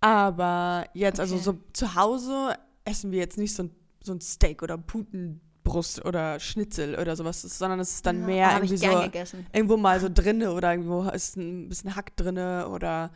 Aber 0.01 0.87
jetzt, 0.95 1.21
also 1.21 1.37
okay. 1.37 1.47
also 1.47 1.53
so 1.53 1.59
zu 1.73 1.95
Hause 1.95 2.55
essen 2.85 3.13
wir 3.13 3.19
jetzt 3.19 3.39
nicht 3.39 3.55
so 3.55 3.65
ein, 3.65 3.71
so 4.03 4.13
ein 4.13 4.21
Steak 4.21 4.63
oder 4.63 4.77
Puten 4.79 5.41
Brust 5.67 6.05
oder 6.05 6.39
Schnitzel 6.39 6.97
oder 6.99 7.17
sowas 7.17 7.45
ist, 7.45 7.59
sondern 7.59 7.81
es 7.81 7.97
ist 7.97 8.07
dann 8.07 8.21
ja, 8.21 8.27
mehr 8.27 8.53
irgendwie 8.55 8.77
so 8.77 9.03
gegessen. 9.03 9.47
irgendwo 9.53 9.77
mal 9.77 9.99
so 10.01 10.09
drinne 10.09 10.53
oder 10.53 10.71
irgendwo 10.71 11.03
ist 11.11 11.37
ein 11.37 11.69
bisschen 11.69 11.97
Hack 11.97 12.17
drinne 12.17 12.69
oder 12.69 13.11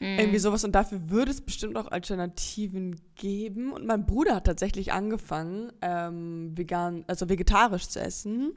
mm. 0.00 0.18
irgendwie 0.18 0.40
sowas 0.40 0.64
und 0.64 0.72
dafür 0.72 1.08
würde 1.08 1.30
es 1.30 1.40
bestimmt 1.40 1.76
auch 1.76 1.86
Alternativen 1.86 3.00
geben 3.14 3.72
und 3.72 3.86
mein 3.86 4.06
Bruder 4.06 4.34
hat 4.34 4.44
tatsächlich 4.44 4.92
angefangen 4.92 5.72
ähm, 5.82 6.52
vegan, 6.58 7.04
also 7.06 7.28
vegetarisch 7.28 7.88
zu 7.88 8.00
essen. 8.00 8.52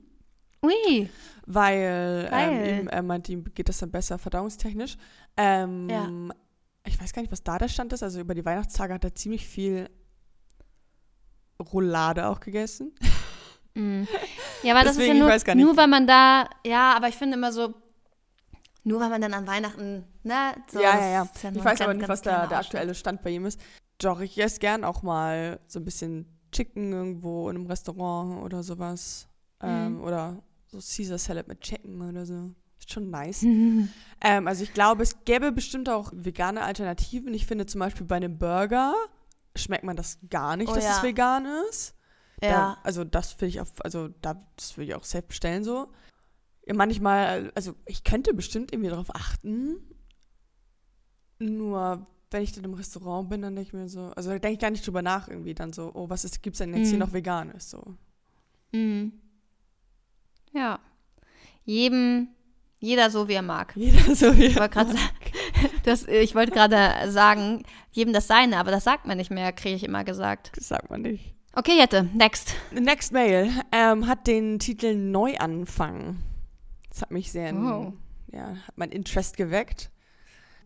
Ui. 0.64 1.08
Weil 1.46 2.30
ähm, 2.32 2.80
ihm, 2.82 2.88
er 2.88 3.04
meinte, 3.04 3.32
ihm 3.32 3.44
geht 3.54 3.70
das 3.70 3.78
dann 3.78 3.92
besser 3.92 4.18
verdauungstechnisch. 4.18 4.98
Ähm, 5.38 5.88
ja. 5.90 6.10
Ich 6.88 7.00
weiß 7.00 7.14
gar 7.14 7.22
nicht, 7.22 7.32
was 7.32 7.44
da 7.44 7.60
der 7.60 7.68
Stand 7.68 7.94
ist. 7.94 8.02
Also 8.02 8.20
über 8.20 8.34
die 8.34 8.44
Weihnachtstage 8.44 8.96
hat 8.96 9.04
er 9.04 9.14
ziemlich 9.14 9.46
viel 9.46 9.88
Roulade 11.60 12.28
auch 12.28 12.40
gegessen. 12.40 12.94
Mm. 13.78 14.08
Ja, 14.64 14.76
aber 14.76 14.84
das 14.84 14.98
ist 14.98 15.06
ja 15.06 15.14
nur, 15.14 15.56
nur 15.56 15.78
weil 15.78 15.88
man 15.88 16.08
da, 16.08 16.50
ja, 16.66 16.96
aber 16.96 17.10
ich 17.10 17.16
finde 17.16 17.38
immer 17.38 17.52
so, 17.52 17.76
nur 18.84 19.00
weil 19.00 19.10
man 19.10 19.22
dann 19.22 19.34
an 19.34 19.46
Weihnachten, 19.46 20.04
ne? 20.24 20.56
So, 20.72 20.82
ja, 20.82 21.00
ja, 21.00 21.08
ja. 21.08 21.30
ja 21.44 21.52
ich 21.54 21.64
weiß 21.64 21.82
aber 21.82 21.94
nicht, 21.94 22.10
was 22.10 22.22
da 22.22 22.48
der 22.48 22.60
aktuelle 22.60 22.96
Stand 22.96 23.22
bei 23.22 23.30
ihm 23.30 23.46
ist. 23.46 23.60
Doch, 24.00 24.20
ich 24.20 24.38
esse 24.40 24.60
gern 24.60 24.84
auch 24.84 25.04
mal 25.04 25.60
so 25.68 25.80
ein 25.80 25.86
bisschen 25.86 26.26
Chicken 26.52 26.92
irgendwo 26.92 27.50
in 27.50 27.58
einem 27.58 27.68
Restaurant 27.68 28.44
oder 28.44 28.64
sowas. 28.64 29.28
Ähm, 29.62 29.96
mhm. 29.96 30.04
Oder 30.04 30.42
so 30.68 30.80
Caesar 30.80 31.18
Salad 31.18 31.48
mit 31.48 31.62
Chicken 31.62 32.02
oder 32.02 32.26
so. 32.26 32.52
Ist 32.80 32.92
schon 32.92 33.10
nice. 33.10 33.44
Mhm. 33.44 33.90
Ähm, 34.20 34.48
also 34.48 34.64
ich 34.64 34.74
glaube, 34.74 35.04
es 35.04 35.24
gäbe 35.26 35.52
bestimmt 35.52 35.90
auch 35.90 36.12
vegane 36.12 36.64
Alternativen. 36.64 37.36
Ich 37.36 37.46
finde 37.46 37.68
zum 37.68 37.78
Beispiel 37.78 38.08
bei 38.08 38.16
einem 38.16 38.40
Burger 38.40 38.96
schmeckt 39.56 39.84
man 39.84 39.96
das 39.96 40.18
gar 40.28 40.58
nicht, 40.58 40.72
oh, 40.72 40.74
dass 40.74 40.86
ja. 40.86 40.98
es 40.98 41.04
vegan 41.04 41.46
ist. 41.70 41.94
Ja. 42.42 42.50
Da, 42.50 42.78
also 42.84 43.04
das 43.04 43.34
finde 43.34 43.50
ich 43.50 43.62
auch, 43.62 43.68
also 43.84 44.10
da, 44.22 44.46
das 44.56 44.78
würde 44.78 44.90
ich 44.90 44.96
auch 44.96 45.04
selbst 45.04 45.30
bestellen 45.30 45.64
so. 45.64 45.92
Ja, 46.66 46.74
manchmal, 46.74 47.52
also 47.56 47.76
ich 47.86 48.04
könnte 48.04 48.34
bestimmt 48.34 48.72
irgendwie 48.74 48.90
darauf 48.90 49.14
achten. 49.16 49.78
Nur 51.40 52.06
wenn 52.32 52.44
ich 52.44 52.52
dann 52.52 52.64
im 52.64 52.74
Restaurant 52.74 53.30
bin, 53.30 53.42
dann 53.42 53.56
denke 53.56 53.70
ich 53.70 53.74
mir 53.74 53.88
so, 53.88 54.12
also 54.16 54.30
da 54.30 54.40
denke 54.40 54.56
ich 54.56 54.60
gar 54.60 54.72
nicht 54.72 54.86
drüber 54.86 55.02
nach 55.02 55.30
irgendwie 55.30 55.54
dann 55.54 55.72
so, 55.72 55.92
oh, 55.94 56.10
was 56.10 56.30
gibt 56.42 56.56
es 56.56 56.60
denn 56.60 56.76
jetzt 56.76 56.88
mm. 56.88 56.90
hier 56.90 56.94
mhm. 56.94 57.00
noch 57.00 57.14
Veganes 57.14 57.70
so. 57.70 57.96
Mm. 58.74 59.10
Ja. 60.52 60.80
Jedem, 61.64 62.30
jeder 62.80 63.10
so 63.10 63.28
wie 63.28 63.34
er 63.34 63.42
mag. 63.42 63.74
Jeder 63.78 64.16
so 64.16 64.38
wie 64.38 64.48
er 64.48 64.60
mag. 64.60 64.76
Das, 65.84 66.06
ich 66.06 66.36
wollte 66.36 66.52
gerade 66.52 67.10
sagen, 67.12 67.64
jedem 67.92 68.14
das 68.14 68.28
Seine, 68.28 68.58
aber 68.58 68.72
das 68.72 68.84
sagt 68.84 69.08
man 69.08 69.18
nicht 69.18 69.32
mehr, 69.32 69.52
kriege 69.54 69.76
ich 69.76 69.84
immer 69.84 70.04
gesagt. 70.04 70.52
Das 70.56 70.68
sagt 70.68 70.90
man 70.90 71.02
nicht. 71.02 71.37
Okay, 71.58 71.76
Jette, 71.76 72.08
next. 72.14 72.54
Next 72.72 73.12
Mail 73.12 73.50
ähm, 73.72 74.06
hat 74.06 74.28
den 74.28 74.60
Titel 74.60 74.94
Neuanfang. 74.94 76.18
Das 76.88 77.02
hat 77.02 77.10
mich 77.10 77.32
sehr, 77.32 77.52
oh. 77.56 77.94
ja, 78.32 78.58
hat 78.68 78.78
mein 78.78 78.92
Interest 78.92 79.36
geweckt. 79.36 79.90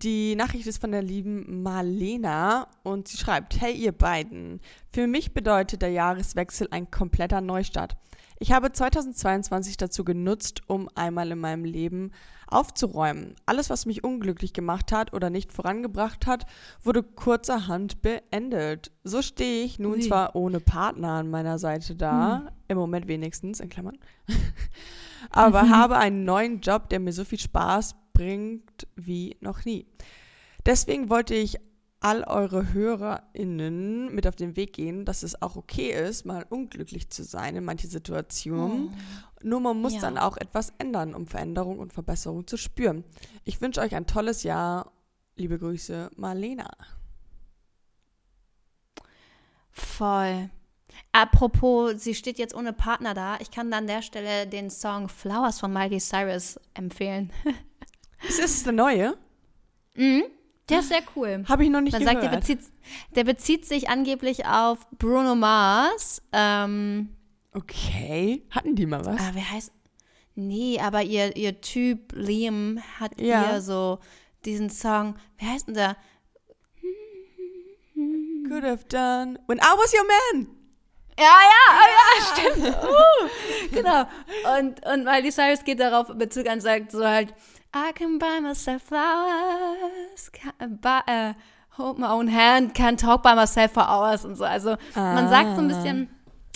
Die 0.02 0.36
Nachricht 0.36 0.68
ist 0.68 0.82
von 0.82 0.92
der 0.92 1.02
lieben 1.02 1.64
Marlena 1.64 2.68
und 2.84 3.08
sie 3.08 3.16
schreibt: 3.16 3.62
Hey, 3.62 3.74
ihr 3.74 3.94
beiden. 3.94 4.60
Für 4.90 5.08
mich 5.08 5.34
bedeutet 5.34 5.82
der 5.82 5.92
Jahreswechsel 5.92 6.68
ein 6.72 6.92
kompletter 6.92 7.40
Neustart. 7.40 7.96
Ich 8.42 8.52
habe 8.52 8.72
2022 8.72 9.78
dazu 9.78 10.04
genutzt, 10.04 10.64
um 10.66 10.90
einmal 10.96 11.30
in 11.30 11.38
meinem 11.38 11.64
Leben 11.64 12.12
aufzuräumen. 12.48 13.36
Alles, 13.46 13.70
was 13.70 13.86
mich 13.86 14.04
unglücklich 14.04 14.52
gemacht 14.52 14.92
hat 14.92 15.14
oder 15.14 15.30
nicht 15.30 15.54
vorangebracht 15.54 16.26
hat, 16.26 16.48
wurde 16.82 17.04
kurzerhand 17.04 18.02
beendet. 18.02 18.92
So 19.04 19.22
stehe 19.22 19.64
ich 19.64 19.78
nun 19.78 19.94
Ui. 19.94 20.00
zwar 20.00 20.36
ohne 20.36 20.60
Partner 20.60 21.10
an 21.10 21.30
meiner 21.30 21.60
Seite 21.60 21.96
da, 21.96 22.40
hm. 22.40 22.50
im 22.68 22.78
Moment 22.80 23.08
wenigstens, 23.08 23.60
in 23.60 23.70
Klammern, 23.70 24.00
aber 25.30 25.70
habe 25.70 25.98
einen 25.98 26.24
neuen 26.24 26.62
Job, 26.62 26.90
der 26.90 27.00
mir 27.00 27.14
so 27.14 27.24
viel 27.24 27.40
Spaß 27.40 27.94
bringt 28.12 28.88
wie 28.96 29.38
noch 29.40 29.66
nie. 29.66 29.86
Deswegen 30.66 31.12
wollte 31.12 31.36
ich 31.36 31.60
all 32.02 32.24
eure 32.24 32.74
HörerInnen 32.74 34.14
mit 34.14 34.28
auf 34.28 34.36
den 34.36 34.56
Weg 34.56 34.74
gehen, 34.74 35.06
dass 35.06 35.22
es 35.22 35.40
auch 35.42 35.56
okay 35.56 35.92
ist, 35.92 36.26
mal 36.26 36.46
unglücklich 36.50 37.10
zu 37.12 37.24
sein 37.24 37.56
in 37.56 37.64
manchen 37.64 37.92
Situationen. 37.92 38.90
Oh. 38.90 39.44
Nur 39.44 39.60
man 39.62 39.80
muss 39.80 39.94
ja. 39.94 40.02
dann 40.02 40.18
auch 40.18 40.36
etwas 40.38 40.74
ändern, 40.80 41.14
um 41.14 41.28
Veränderung 41.28 41.78
und 41.80 41.94
Verbesserung 41.94 42.48
zu 42.48 42.58
spüren. 42.58 43.04
Ich 43.46 43.62
wünsche 43.62 43.82
euch 43.82 43.96
ein 43.96 44.08
tolles 44.08 44.44
Jahr. 44.44 44.92
Liebe 45.36 45.60
Grüße, 45.60 46.10
Marlena. 46.16 46.70
Voll. 49.70 50.50
Apropos, 51.12 52.04
sie 52.04 52.16
steht 52.16 52.40
jetzt 52.40 52.56
ohne 52.56 52.74
Partner 52.74 53.14
da. 53.14 53.38
Ich 53.40 53.52
kann 53.52 53.72
an 53.74 53.86
der 53.86 54.02
Stelle 54.02 54.48
den 54.48 54.72
Song 54.72 55.08
Flowers 55.08 55.60
von 55.60 55.72
Miley 55.72 56.00
Cyrus 56.00 56.60
empfehlen. 56.74 57.32
Ist 58.28 58.42
das 58.42 58.64
der 58.64 58.74
neue? 58.74 59.18
Mhm. 59.96 60.24
Der 60.72 60.80
ist 60.80 60.90
sehr 60.90 61.04
cool. 61.16 61.44
Habe 61.48 61.64
ich 61.64 61.70
noch 61.70 61.82
nicht 61.82 61.94
Man 61.94 62.02
gehört. 62.02 62.22
sagt, 62.22 62.32
der 62.32 62.38
bezieht, 62.38 62.60
der 63.16 63.24
bezieht 63.24 63.66
sich 63.66 63.90
angeblich 63.90 64.46
auf 64.46 64.90
Bruno 64.92 65.36
Mars. 65.36 66.22
Ähm, 66.32 67.10
okay. 67.54 68.44
Hatten 68.50 68.76
die 68.76 68.86
mal 68.86 69.06
was? 69.06 69.20
Ah, 69.20 69.32
wer 69.34 69.52
heißt. 69.52 69.72
Nee, 70.36 70.80
aber 70.80 71.04
ihr, 71.04 71.36
ihr 71.36 71.60
Typ 71.62 72.14
Liam 72.14 72.80
hat 73.00 73.20
ja. 73.20 73.54
ihr 73.54 73.62
so 73.62 74.00
diesen 74.46 74.70
Song. 74.70 75.16
Wer 75.38 75.50
heißt 75.50 75.68
denn 75.68 75.76
der? 75.76 75.98
Could 78.48 78.64
have 78.64 78.86
done 78.88 79.40
when 79.48 79.60
I 79.60 79.74
was 79.78 79.94
your 79.94 80.06
man. 80.06 80.48
Ja, 81.18 81.26
ja, 81.26 81.64
oh, 81.78 81.88
ja, 81.94 82.26
stimmt. 82.34 82.76
Uh, 82.84 83.74
genau. 83.74 84.08
Und, 84.58 84.86
und 84.86 85.04
Miley 85.04 85.32
Cyrus 85.32 85.64
geht 85.64 85.80
darauf 85.80 86.08
Bezug 86.16 86.48
an, 86.48 86.62
sagt 86.62 86.92
so 86.92 87.06
halt, 87.06 87.34
I 87.74 87.94
can 87.94 88.20
buy 88.20 88.40
myself 88.42 88.84
flowers, 88.84 90.30
can 90.34 90.78
buy, 90.82 91.02
uh, 91.08 91.34
hold 91.78 92.00
my 92.00 92.10
own 92.10 92.28
hand, 92.28 92.74
can 92.74 92.98
talk 92.98 93.24
by 93.24 93.34
myself 93.34 93.72
for 93.72 93.84
hours 93.84 94.26
und 94.26 94.36
so. 94.36 94.44
Also 94.44 94.72
ah. 94.94 95.14
man 95.14 95.30
sagt 95.30 95.56
so 95.56 95.62
ein 95.62 95.68
bisschen, 95.70 96.10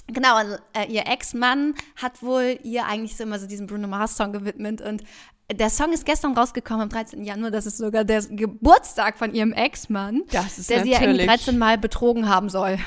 genau, 0.07 0.35
also, 0.35 0.57
äh, 0.73 0.91
ihr 0.91 1.07
Ex-Mann 1.07 1.75
hat 1.95 2.21
wohl 2.21 2.59
ihr 2.63 2.85
eigentlich 2.85 3.15
so 3.15 3.23
immer 3.23 3.39
so 3.39 3.47
diesen 3.47 3.65
Bruno 3.65 3.87
Mars-Song 3.87 4.33
gewidmet 4.33 4.81
und 4.81 5.03
der 5.51 5.69
Song 5.69 5.93
ist 5.93 6.05
gestern 6.05 6.35
rausgekommen 6.35 6.83
am 6.83 6.89
13. 6.89 7.23
Januar. 7.23 7.51
Das 7.51 7.65
ist 7.65 7.77
sogar 7.77 8.03
der 8.03 8.23
Geburtstag 8.23 9.17
von 9.17 9.33
ihrem 9.33 9.53
Ex-Mann, 9.53 10.23
der 10.31 10.43
sie 10.43 10.91
ja 10.91 11.01
irgendwie 11.01 11.25
13 11.25 11.57
Mal 11.57 11.77
betrogen 11.77 12.27
haben 12.27 12.49
soll. 12.49 12.77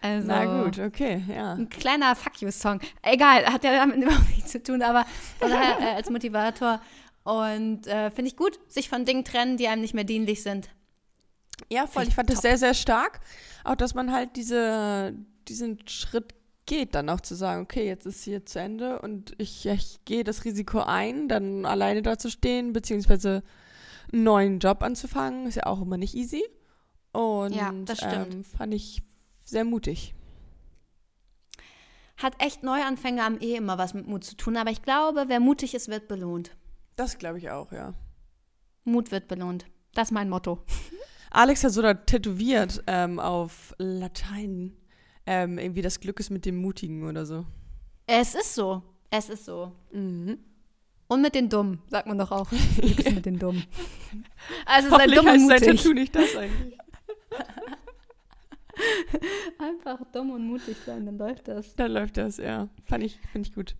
Also, 0.00 0.28
Na 0.28 0.62
gut, 0.62 0.78
okay, 0.78 1.24
ja. 1.28 1.54
Ein 1.54 1.68
kleiner 1.68 2.14
Fuck 2.14 2.40
You-Song. 2.40 2.80
Egal, 3.02 3.44
hat 3.46 3.64
ja 3.64 3.72
damit 3.72 3.96
überhaupt 4.02 4.28
nichts 4.28 4.52
zu 4.52 4.62
tun, 4.62 4.82
aber 4.82 5.04
daher, 5.40 5.80
äh, 5.80 5.94
als 5.96 6.08
Motivator 6.08 6.80
und 7.28 7.86
äh, 7.86 8.10
finde 8.10 8.30
ich 8.30 8.36
gut, 8.36 8.58
sich 8.68 8.88
von 8.88 9.04
Dingen 9.04 9.22
trennen, 9.22 9.58
die 9.58 9.68
einem 9.68 9.82
nicht 9.82 9.92
mehr 9.92 10.04
dienlich 10.04 10.42
sind. 10.42 10.70
Ja, 11.70 11.86
voll. 11.86 12.04
Ich, 12.04 12.08
ich 12.08 12.14
fand 12.14 12.28
top. 12.28 12.36
das 12.36 12.42
sehr, 12.42 12.56
sehr 12.56 12.72
stark. 12.72 13.20
Auch, 13.64 13.74
dass 13.74 13.92
man 13.92 14.12
halt 14.12 14.34
diese, 14.36 15.12
diesen 15.46 15.86
Schritt 15.86 16.34
geht, 16.64 16.94
dann 16.94 17.10
auch 17.10 17.20
zu 17.20 17.34
sagen, 17.34 17.62
okay, 17.62 17.86
jetzt 17.86 18.06
ist 18.06 18.24
hier 18.24 18.46
zu 18.46 18.60
Ende 18.60 19.00
und 19.00 19.34
ich, 19.36 19.66
ich 19.66 20.02
gehe 20.06 20.24
das 20.24 20.46
Risiko 20.46 20.80
ein, 20.80 21.28
dann 21.28 21.66
alleine 21.66 22.00
da 22.00 22.16
zu 22.16 22.30
stehen, 22.30 22.72
beziehungsweise 22.72 23.42
einen 24.10 24.22
neuen 24.22 24.58
Job 24.58 24.82
anzufangen, 24.82 25.46
ist 25.48 25.56
ja 25.56 25.66
auch 25.66 25.82
immer 25.82 25.98
nicht 25.98 26.14
easy. 26.14 26.42
Und 27.12 27.54
ja, 27.54 27.74
das 27.84 27.98
stimmt. 27.98 28.32
Ähm, 28.32 28.44
fand 28.44 28.72
ich 28.72 29.02
sehr 29.44 29.66
mutig. 29.66 30.14
Hat 32.16 32.42
echt 32.42 32.62
Neuanfänger 32.62 33.26
am 33.26 33.38
eh 33.38 33.56
immer 33.56 33.76
was 33.76 33.92
mit 33.92 34.06
Mut 34.06 34.24
zu 34.24 34.34
tun, 34.34 34.56
aber 34.56 34.70
ich 34.70 34.80
glaube, 34.80 35.24
wer 35.26 35.40
mutig 35.40 35.74
ist, 35.74 35.88
wird 35.88 36.08
belohnt. 36.08 36.52
Das 36.98 37.16
glaube 37.16 37.38
ich 37.38 37.48
auch, 37.48 37.70
ja. 37.70 37.94
Mut 38.82 39.12
wird 39.12 39.28
belohnt. 39.28 39.66
Das 39.94 40.08
ist 40.08 40.12
mein 40.12 40.28
Motto. 40.28 40.64
Alex 41.30 41.62
hat 41.62 41.70
so 41.70 41.80
da 41.80 41.94
tätowiert 41.94 42.82
ähm, 42.88 43.20
auf 43.20 43.72
Latein. 43.78 44.76
Ähm, 45.24 45.58
irgendwie 45.58 45.82
das 45.82 46.00
Glück 46.00 46.18
ist 46.18 46.30
mit 46.30 46.44
dem 46.44 46.56
Mutigen 46.56 47.06
oder 47.06 47.24
so. 47.24 47.46
Es 48.08 48.34
ist 48.34 48.52
so. 48.52 48.82
Es 49.10 49.28
ist 49.28 49.44
so. 49.44 49.70
Mhm. 49.92 50.38
Und 51.06 51.22
mit 51.22 51.36
den 51.36 51.48
Dummen, 51.48 51.80
sagt 51.88 52.08
man 52.08 52.18
doch 52.18 52.32
auch. 52.32 52.50
Das 52.50 52.76
Glück 52.78 52.98
ist 52.98 53.14
mit 53.14 53.26
den 53.26 53.38
Dummen. 53.38 53.64
Also 54.66 54.90
sei 54.90 55.06
dumm 55.06 55.28
und 55.28 55.42
mutig. 55.42 55.82
Tattoo 55.82 55.92
nicht 55.92 56.16
das 56.16 56.34
eigentlich. 56.34 56.76
Einfach 59.58 60.00
dumm 60.12 60.32
und 60.32 60.48
mutig 60.48 60.76
sein, 60.84 61.06
dann 61.06 61.16
läuft 61.16 61.46
das. 61.46 61.76
Dann 61.76 61.92
läuft 61.92 62.16
das, 62.16 62.38
ja. 62.38 62.68
Fand 62.86 63.04
ich, 63.04 63.20
finde 63.30 63.48
ich 63.48 63.54
gut. 63.54 63.76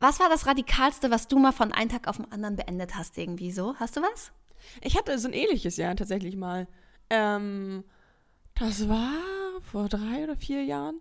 Was 0.00 0.18
war 0.18 0.30
das 0.30 0.46
Radikalste, 0.46 1.10
was 1.10 1.28
du 1.28 1.38
mal 1.38 1.52
von 1.52 1.72
einem 1.72 1.90
Tag 1.90 2.08
auf 2.08 2.16
den 2.16 2.32
anderen 2.32 2.56
beendet 2.56 2.96
hast, 2.96 3.18
irgendwie 3.18 3.52
so? 3.52 3.76
Hast 3.76 3.96
du 3.96 4.00
was? 4.00 4.32
Ich 4.82 4.96
hatte 4.96 5.18
so 5.18 5.28
ein 5.28 5.34
ähnliches 5.34 5.76
Jahr 5.76 5.94
tatsächlich 5.94 6.36
mal. 6.36 6.66
Ähm, 7.10 7.84
das 8.54 8.88
war 8.88 9.12
vor 9.70 9.88
drei 9.88 10.24
oder 10.24 10.36
vier 10.36 10.64
Jahren. 10.64 11.00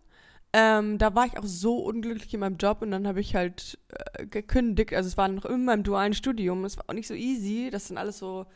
Ähm, 0.51 0.97
da 0.97 1.15
war 1.15 1.25
ich 1.27 1.37
auch 1.37 1.45
so 1.45 1.77
unglücklich 1.77 2.33
in 2.33 2.41
meinem 2.41 2.57
Job 2.57 2.81
und 2.81 2.91
dann 2.91 3.07
habe 3.07 3.21
ich 3.21 3.35
halt 3.35 3.79
äh, 3.89 4.25
gekündigt. 4.25 4.93
Also 4.93 5.07
es 5.07 5.17
war 5.17 5.29
noch 5.29 5.45
in 5.45 5.63
meinem 5.63 5.83
dualen 5.83 6.13
Studium. 6.13 6.65
Es 6.65 6.77
war 6.77 6.85
auch 6.87 6.93
nicht 6.93 7.07
so 7.07 7.13
easy. 7.13 7.69
Das 7.71 7.87
sind 7.87 7.97
alles 7.97 8.17
so 8.17 8.47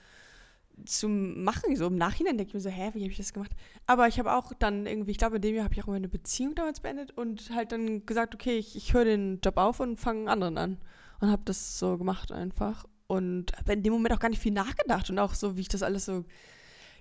zu 0.85 1.07
machen. 1.07 1.75
So 1.75 1.87
im 1.87 1.95
Nachhinein 1.95 2.37
denke 2.37 2.49
ich 2.49 2.53
mir 2.53 2.59
so, 2.59 2.69
hä, 2.69 2.91
wie 2.93 3.01
habe 3.01 3.11
ich 3.11 3.17
das 3.17 3.33
gemacht? 3.33 3.51
Aber 3.85 4.07
ich 4.07 4.19
habe 4.19 4.33
auch 4.33 4.53
dann 4.53 4.85
irgendwie, 4.85 5.11
ich 5.11 5.17
glaube, 5.17 5.37
in 5.37 5.41
dem 5.41 5.55
Jahr 5.55 5.65
habe 5.65 5.73
ich 5.73 5.83
auch 5.83 5.87
meine 5.87 6.09
Beziehung 6.09 6.55
damals 6.55 6.79
beendet 6.79 7.11
und 7.17 7.51
halt 7.53 7.71
dann 7.71 8.05
gesagt, 8.05 8.33
okay, 8.33 8.57
ich, 8.57 8.75
ich 8.75 8.93
höre 8.93 9.05
den 9.05 9.39
Job 9.43 9.57
auf 9.57 9.79
und 9.79 9.99
fange 9.99 10.19
einen 10.19 10.29
anderen 10.29 10.57
an. 10.57 10.77
Und 11.19 11.31
habe 11.31 11.43
das 11.45 11.79
so 11.79 11.97
gemacht 11.97 12.31
einfach. 12.31 12.85
Und 13.07 13.55
habe 13.57 13.73
in 13.73 13.83
dem 13.83 13.93
Moment 13.93 14.13
auch 14.13 14.19
gar 14.19 14.29
nicht 14.29 14.41
viel 14.41 14.51
nachgedacht 14.51 15.09
und 15.09 15.19
auch 15.19 15.33
so, 15.33 15.55
wie 15.55 15.61
ich 15.61 15.69
das 15.69 15.83
alles 15.83 16.05
so 16.05 16.25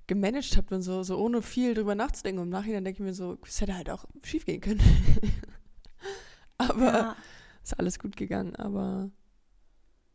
gemanagt 0.07 0.57
habe 0.57 0.75
und 0.75 0.83
so, 0.83 1.02
so 1.02 1.19
ohne 1.19 1.43
viel 1.43 1.75
drüber 1.75 1.95
nachzudenken. 1.95 2.41
Und 2.41 2.49
im 2.49 2.52
Nachhinein 2.52 2.85
denke 2.85 3.02
ich 3.02 3.05
mir 3.05 3.14
so, 3.14 3.38
es 3.47 3.61
hätte 3.61 3.76
halt 3.76 3.91
auch 3.91 4.05
schief 4.23 4.45
gehen 4.45 4.61
können. 4.61 4.81
aber 6.59 6.93
ja. 6.93 7.17
ist 7.62 7.79
alles 7.79 7.99
gut 7.99 8.17
gegangen, 8.17 8.55
aber 8.57 9.11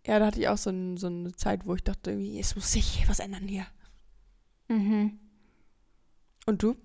ja, 0.08 0.20
da 0.20 0.28
hatte 0.28 0.40
ich 0.40 0.48
auch 0.48 0.58
so, 0.58 0.70
ein, 0.70 0.96
so 0.96 1.08
eine 1.08 1.34
Zeit, 1.34 1.66
wo 1.66 1.76
ich 1.76 1.84
dachte, 1.84 2.12
irgendwie, 2.12 2.40
es 2.40 2.56
muss 2.56 2.72
sich 2.72 3.04
was 3.08 3.20
ändern 3.20 3.48
hier. 3.48 3.68
Mhm. 4.70 5.20
Und 6.46 6.64
du? 6.64 6.78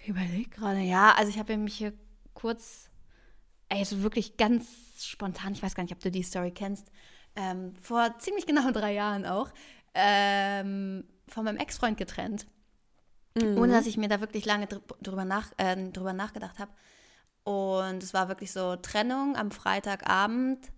Ich 0.00 0.08
überlege 0.08 0.48
gerade, 0.48 0.80
ja, 0.80 1.14
also 1.16 1.30
ich 1.30 1.38
habe 1.38 1.56
mich 1.56 1.74
hier 1.74 1.92
kurz, 2.32 2.88
also 3.68 4.02
wirklich 4.02 4.36
ganz 4.36 4.68
spontan, 5.04 5.52
ich 5.52 5.62
weiß 5.62 5.74
gar 5.74 5.82
nicht, 5.82 5.92
ob 5.92 6.00
du 6.00 6.12
die 6.12 6.22
Story 6.22 6.52
kennst, 6.52 6.92
ähm, 7.34 7.74
vor 7.82 8.16
ziemlich 8.20 8.46
genau 8.46 8.70
drei 8.72 8.92
Jahren 8.92 9.26
auch, 9.26 9.50
ähm, 9.94 11.04
von 11.26 11.44
meinem 11.44 11.58
Ex-Freund 11.58 11.98
getrennt. 11.98 12.46
Mhm. 13.36 13.58
Ohne 13.58 13.72
dass 13.72 13.86
ich 13.86 13.96
mir 13.96 14.08
da 14.08 14.20
wirklich 14.20 14.44
lange 14.44 14.68
drüber, 14.68 15.24
nach, 15.24 15.50
äh, 15.56 15.90
drüber 15.90 16.12
nachgedacht 16.12 16.60
habe. 16.60 16.70
Und 17.42 18.00
es 18.04 18.14
war 18.14 18.28
wirklich 18.28 18.52
so 18.52 18.76
Trennung 18.76 19.34
am 19.34 19.50
Freitagabend 19.50 20.70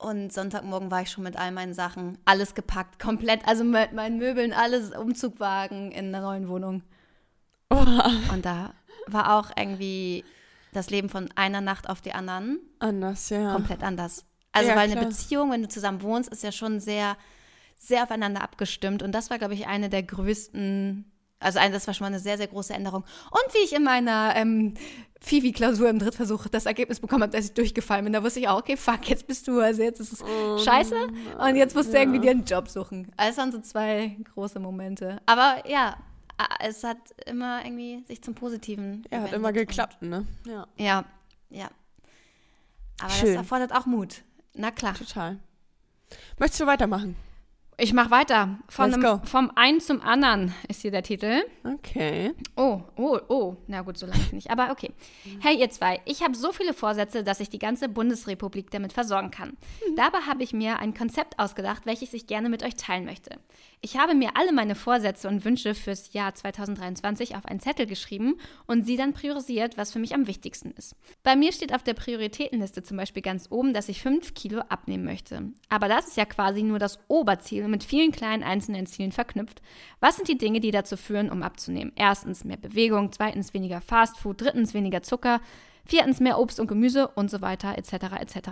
und 0.00 0.32
Sonntagmorgen 0.32 0.90
war 0.90 1.02
ich 1.02 1.10
schon 1.10 1.24
mit 1.24 1.36
all 1.36 1.52
meinen 1.52 1.74
Sachen, 1.74 2.18
alles 2.24 2.54
gepackt, 2.54 2.98
komplett, 2.98 3.46
also 3.46 3.64
mit 3.64 3.92
meinen 3.92 4.18
Möbeln, 4.18 4.52
alles 4.52 4.90
Umzugwagen 4.92 5.92
in 5.92 6.10
der 6.10 6.22
neuen 6.22 6.48
Wohnung. 6.48 6.82
Oh. 7.68 7.84
Und 8.32 8.44
da 8.44 8.72
war 9.06 9.38
auch 9.38 9.50
irgendwie 9.56 10.24
das 10.72 10.90
Leben 10.90 11.08
von 11.08 11.28
einer 11.34 11.60
Nacht 11.60 11.88
auf 11.88 12.00
die 12.00 12.12
anderen. 12.12 12.60
Anders, 12.78 13.28
ja. 13.28 13.52
Komplett 13.52 13.82
anders. 13.82 14.24
Also, 14.52 14.70
ja, 14.70 14.76
weil 14.76 14.88
klar. 14.88 15.02
eine 15.02 15.08
Beziehung, 15.08 15.52
wenn 15.52 15.62
du 15.62 15.68
zusammen 15.68 16.02
wohnst, 16.02 16.30
ist 16.30 16.42
ja 16.42 16.52
schon 16.52 16.80
sehr, 16.80 17.16
sehr 17.76 18.02
aufeinander 18.02 18.42
abgestimmt. 18.42 19.02
Und 19.02 19.12
das 19.12 19.30
war, 19.30 19.38
glaube 19.38 19.54
ich, 19.54 19.66
eine 19.66 19.88
der 19.88 20.02
größten 20.02 21.10
also 21.40 21.58
das 21.58 21.86
war 21.86 21.94
schon 21.94 22.04
mal 22.04 22.08
eine 22.08 22.20
sehr, 22.20 22.36
sehr 22.36 22.46
große 22.46 22.72
Änderung. 22.72 23.02
Und 23.30 23.54
wie 23.54 23.64
ich 23.64 23.74
in 23.74 23.82
meiner 23.82 24.34
ähm, 24.36 24.74
Fivi-Klausur 25.20 25.88
im 25.88 25.98
Drittversuch 25.98 26.48
das 26.48 26.66
Ergebnis 26.66 27.00
bekommen 27.00 27.22
habe, 27.22 27.32
dass 27.32 27.46
ich 27.46 27.54
durchgefallen 27.54 28.04
bin, 28.04 28.12
da 28.12 28.22
wusste 28.22 28.40
ich 28.40 28.48
auch, 28.48 28.58
okay, 28.58 28.76
fuck, 28.76 29.08
jetzt 29.08 29.26
bist 29.26 29.48
du, 29.48 29.60
also 29.60 29.82
jetzt 29.82 30.00
ist 30.00 30.12
es 30.12 30.22
oh, 30.22 30.58
scheiße 30.58 31.08
und 31.38 31.56
jetzt 31.56 31.74
musst 31.74 31.90
du 31.90 31.94
ja. 31.94 32.02
irgendwie 32.02 32.20
dir 32.20 32.30
einen 32.30 32.44
Job 32.44 32.68
suchen. 32.68 33.10
Also 33.16 33.30
das 33.30 33.38
waren 33.38 33.52
so 33.52 33.60
zwei 33.60 34.16
große 34.34 34.60
Momente. 34.60 35.20
Aber 35.26 35.62
ja, 35.66 35.96
es 36.60 36.84
hat 36.84 36.98
immer 37.26 37.64
irgendwie 37.64 38.04
sich 38.06 38.22
zum 38.22 38.34
Positiven 38.34 39.04
Ja, 39.10 39.22
hat 39.22 39.32
immer 39.32 39.52
geklappt, 39.52 40.02
ne? 40.02 40.26
Ja. 40.46 40.66
Ja, 40.76 41.04
ja. 41.50 41.68
Aber 43.00 43.10
Schön. 43.10 43.28
das 43.28 43.36
erfordert 43.36 43.74
auch 43.74 43.86
Mut. 43.86 44.22
Na 44.54 44.70
klar. 44.70 44.94
Total. 44.94 45.38
Möchtest 46.38 46.60
du 46.60 46.66
weitermachen? 46.66 47.16
Ich 47.82 47.94
mache 47.94 48.10
weiter. 48.10 48.58
Von 48.68 48.92
einem, 48.92 49.24
vom 49.24 49.50
einen 49.54 49.80
zum 49.80 50.02
anderen 50.02 50.52
ist 50.68 50.82
hier 50.82 50.90
der 50.90 51.02
Titel. 51.02 51.40
Okay. 51.64 52.34
Oh, 52.54 52.82
oh, 52.96 53.18
oh. 53.28 53.56
Na 53.68 53.80
gut, 53.80 53.96
so 53.96 54.04
lange 54.04 54.22
nicht. 54.32 54.50
Aber 54.50 54.70
okay. 54.70 54.92
Hey, 55.40 55.58
ihr 55.58 55.70
zwei. 55.70 55.98
Ich 56.04 56.22
habe 56.22 56.34
so 56.34 56.52
viele 56.52 56.74
Vorsätze, 56.74 57.24
dass 57.24 57.40
ich 57.40 57.48
die 57.48 57.58
ganze 57.58 57.88
Bundesrepublik 57.88 58.70
damit 58.70 58.92
versorgen 58.92 59.30
kann. 59.30 59.56
Mhm. 59.88 59.96
Dabei 59.96 60.18
habe 60.18 60.42
ich 60.42 60.52
mir 60.52 60.78
ein 60.78 60.92
Konzept 60.92 61.38
ausgedacht, 61.38 61.86
welches 61.86 62.12
ich 62.12 62.26
gerne 62.26 62.50
mit 62.50 62.62
euch 62.62 62.74
teilen 62.74 63.06
möchte. 63.06 63.38
Ich 63.80 63.96
habe 63.96 64.14
mir 64.14 64.36
alle 64.36 64.52
meine 64.52 64.74
Vorsätze 64.74 65.26
und 65.26 65.46
Wünsche 65.46 65.74
fürs 65.74 66.12
Jahr 66.12 66.34
2023 66.34 67.34
auf 67.34 67.46
einen 67.46 67.60
Zettel 67.60 67.86
geschrieben 67.86 68.34
und 68.66 68.84
sie 68.84 68.98
dann 68.98 69.14
priorisiert, 69.14 69.78
was 69.78 69.90
für 69.90 70.00
mich 70.00 70.14
am 70.14 70.26
wichtigsten 70.26 70.72
ist. 70.72 70.96
Bei 71.22 71.34
mir 71.34 71.50
steht 71.50 71.74
auf 71.74 71.82
der 71.82 71.94
Prioritätenliste 71.94 72.82
zum 72.82 72.98
Beispiel 72.98 73.22
ganz 73.22 73.46
oben, 73.48 73.72
dass 73.72 73.88
ich 73.88 74.02
5 74.02 74.34
Kilo 74.34 74.60
abnehmen 74.68 75.04
möchte. 75.04 75.50
Aber 75.70 75.88
das 75.88 76.08
ist 76.08 76.18
ja 76.18 76.26
quasi 76.26 76.62
nur 76.62 76.78
das 76.78 76.98
Oberziel 77.08 77.69
mit 77.70 77.84
vielen 77.84 78.12
kleinen 78.12 78.42
einzelnen 78.42 78.86
Zielen 78.86 79.12
verknüpft. 79.12 79.62
Was 80.00 80.16
sind 80.16 80.28
die 80.28 80.38
Dinge, 80.38 80.60
die 80.60 80.70
dazu 80.70 80.96
führen, 80.96 81.30
um 81.30 81.42
abzunehmen? 81.42 81.92
Erstens 81.96 82.44
mehr 82.44 82.56
Bewegung, 82.56 83.12
zweitens 83.12 83.54
weniger 83.54 83.80
Fastfood, 83.80 84.40
drittens 84.40 84.74
weniger 84.74 85.02
Zucker, 85.02 85.40
viertens 85.84 86.20
mehr 86.20 86.38
Obst 86.38 86.60
und 86.60 86.66
Gemüse 86.66 87.08
und 87.08 87.30
so 87.30 87.40
weiter 87.40 87.76
etc. 87.76 87.92
etc. 88.20 88.50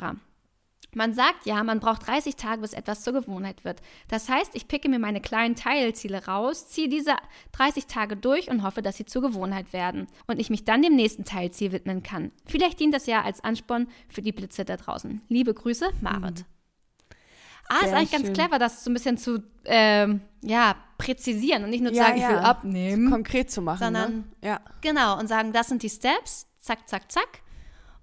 Man 0.94 1.12
sagt 1.12 1.44
ja, 1.44 1.62
man 1.64 1.80
braucht 1.80 2.06
30 2.06 2.36
Tage, 2.36 2.62
bis 2.62 2.72
etwas 2.72 3.02
zur 3.02 3.12
Gewohnheit 3.12 3.64
wird. 3.64 3.82
Das 4.08 4.28
heißt, 4.28 4.54
ich 4.54 4.68
picke 4.68 4.88
mir 4.88 4.98
meine 4.98 5.20
kleinen 5.20 5.54
Teilziele 5.54 6.26
raus, 6.26 6.68
ziehe 6.68 6.88
diese 6.88 7.14
30 7.52 7.86
Tage 7.86 8.16
durch 8.16 8.50
und 8.50 8.62
hoffe, 8.62 8.80
dass 8.80 8.96
sie 8.96 9.04
zur 9.04 9.22
Gewohnheit 9.22 9.72
werden 9.72 10.06
und 10.26 10.40
ich 10.40 10.48
mich 10.48 10.64
dann 10.64 10.82
dem 10.82 10.96
nächsten 10.96 11.24
Teilziel 11.24 11.72
widmen 11.72 12.02
kann. 12.02 12.32
Vielleicht 12.46 12.80
dient 12.80 12.94
das 12.94 13.06
ja 13.06 13.22
als 13.22 13.44
Ansporn 13.44 13.88
für 14.08 14.22
die 14.22 14.32
Blitze 14.32 14.64
da 14.64 14.76
draußen. 14.76 15.20
Liebe 15.28 15.52
Grüße, 15.52 15.90
Marit. 16.00 16.40
Mhm. 16.40 16.57
Ah, 17.68 17.84
ist 17.84 17.92
eigentlich 17.92 18.10
schön. 18.10 18.22
ganz 18.22 18.38
clever, 18.38 18.58
das 18.58 18.84
so 18.84 18.90
ein 18.90 18.94
bisschen 18.94 19.18
zu 19.18 19.42
ähm, 19.64 20.20
ja, 20.42 20.76
präzisieren 20.96 21.64
und 21.64 21.70
nicht 21.70 21.82
nur 21.82 21.92
zu 21.92 21.98
ja, 21.98 22.06
sagen, 22.06 22.20
ja. 22.20 22.28
ich 22.28 22.36
will 22.36 22.42
abnehmen. 22.42 23.10
Konkret 23.10 23.50
zu 23.50 23.60
machen. 23.62 23.78
Sondern, 23.78 24.12
ne? 24.12 24.24
ja. 24.42 24.60
genau, 24.80 25.18
und 25.18 25.28
sagen, 25.28 25.52
das 25.52 25.68
sind 25.68 25.82
die 25.82 25.90
Steps, 25.90 26.46
zack, 26.58 26.88
zack, 26.88 27.10
zack. 27.10 27.42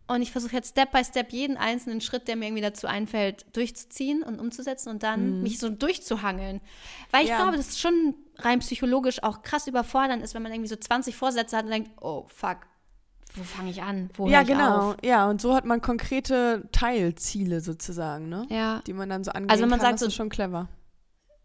Und 0.07 0.21
ich 0.21 0.31
versuche 0.31 0.55
jetzt 0.55 0.69
Step 0.69 0.91
by 0.91 1.03
Step 1.03 1.31
jeden 1.31 1.57
einzelnen 1.57 1.99
Schritt, 1.99 2.27
der 2.27 2.35
mir 2.35 2.45
irgendwie 2.45 2.61
dazu 2.61 2.85
einfällt, 2.85 3.45
durchzuziehen 3.53 4.21
und 4.21 4.39
umzusetzen 4.39 4.89
und 4.89 5.01
dann 5.01 5.37
mhm. 5.37 5.43
mich 5.43 5.57
so 5.57 5.69
durchzuhangeln. 5.69 6.61
Weil 7.09 7.23
ich 7.23 7.29
ja. 7.29 7.37
glaube, 7.37 7.57
das 7.57 7.69
ist 7.69 7.79
schon 7.79 8.13
rein 8.37 8.59
psychologisch 8.59 9.23
auch 9.23 9.41
krass 9.41 9.65
überfordernd 9.65 10.23
ist, 10.23 10.35
wenn 10.35 10.43
man 10.43 10.51
irgendwie 10.51 10.69
so 10.69 10.75
20 10.75 11.15
Vorsätze 11.15 11.57
hat 11.57 11.65
und 11.65 11.71
denkt, 11.71 11.89
oh 12.01 12.25
fuck, 12.27 12.57
wo 13.35 13.43
fange 13.43 13.69
ich 13.69 13.81
an? 13.81 14.09
Wo 14.15 14.27
ja, 14.27 14.43
genau. 14.43 14.91
Auf? 14.91 14.97
Ja, 15.03 15.29
und 15.29 15.41
so 15.41 15.55
hat 15.55 15.65
man 15.65 15.81
konkrete 15.81 16.67
Teilziele 16.71 17.61
sozusagen, 17.61 18.29
ne? 18.29 18.45
Ja. 18.49 18.81
Die 18.87 18.93
man 18.93 19.09
dann 19.09 19.23
so 19.23 19.31
angehen 19.31 19.49
also 19.49 19.63
man 19.63 19.79
kann, 19.79 19.81
sagt, 19.81 20.01
das 20.01 20.07
ist 20.09 20.15
schon 20.15 20.29
clever. 20.29 20.67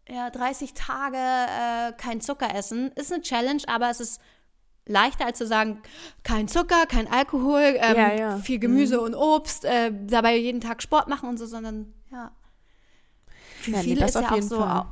Ja, 0.09 0.29
30 0.29 0.73
Tage 0.73 1.17
äh, 1.17 1.93
kein 1.97 2.21
Zucker 2.21 2.53
essen 2.55 2.91
ist 2.95 3.11
eine 3.11 3.21
Challenge, 3.21 3.61
aber 3.67 3.89
es 3.89 3.99
ist 3.99 4.21
leichter 4.85 5.25
als 5.25 5.37
zu 5.37 5.47
sagen, 5.47 5.81
kein 6.23 6.47
Zucker, 6.47 6.85
kein 6.87 7.07
Alkohol, 7.11 7.75
ähm, 7.77 7.95
ja, 7.95 8.13
ja. 8.13 8.37
viel 8.37 8.59
Gemüse 8.59 8.97
mhm. 8.97 9.03
und 9.03 9.15
Obst, 9.15 9.65
äh, 9.65 9.91
dabei 10.07 10.37
jeden 10.37 10.61
Tag 10.61 10.81
Sport 10.81 11.07
machen 11.07 11.29
und 11.29 11.37
so, 11.37 11.45
sondern 11.45 11.93
ja. 12.11 12.31
Für 13.59 13.71
ja, 13.71 13.79
viele 13.79 14.01
nee, 14.01 14.05
ist 14.05 14.15
ja 14.15 14.31
auch 14.31 14.41
so 14.41 14.57
Fall. 14.57 14.85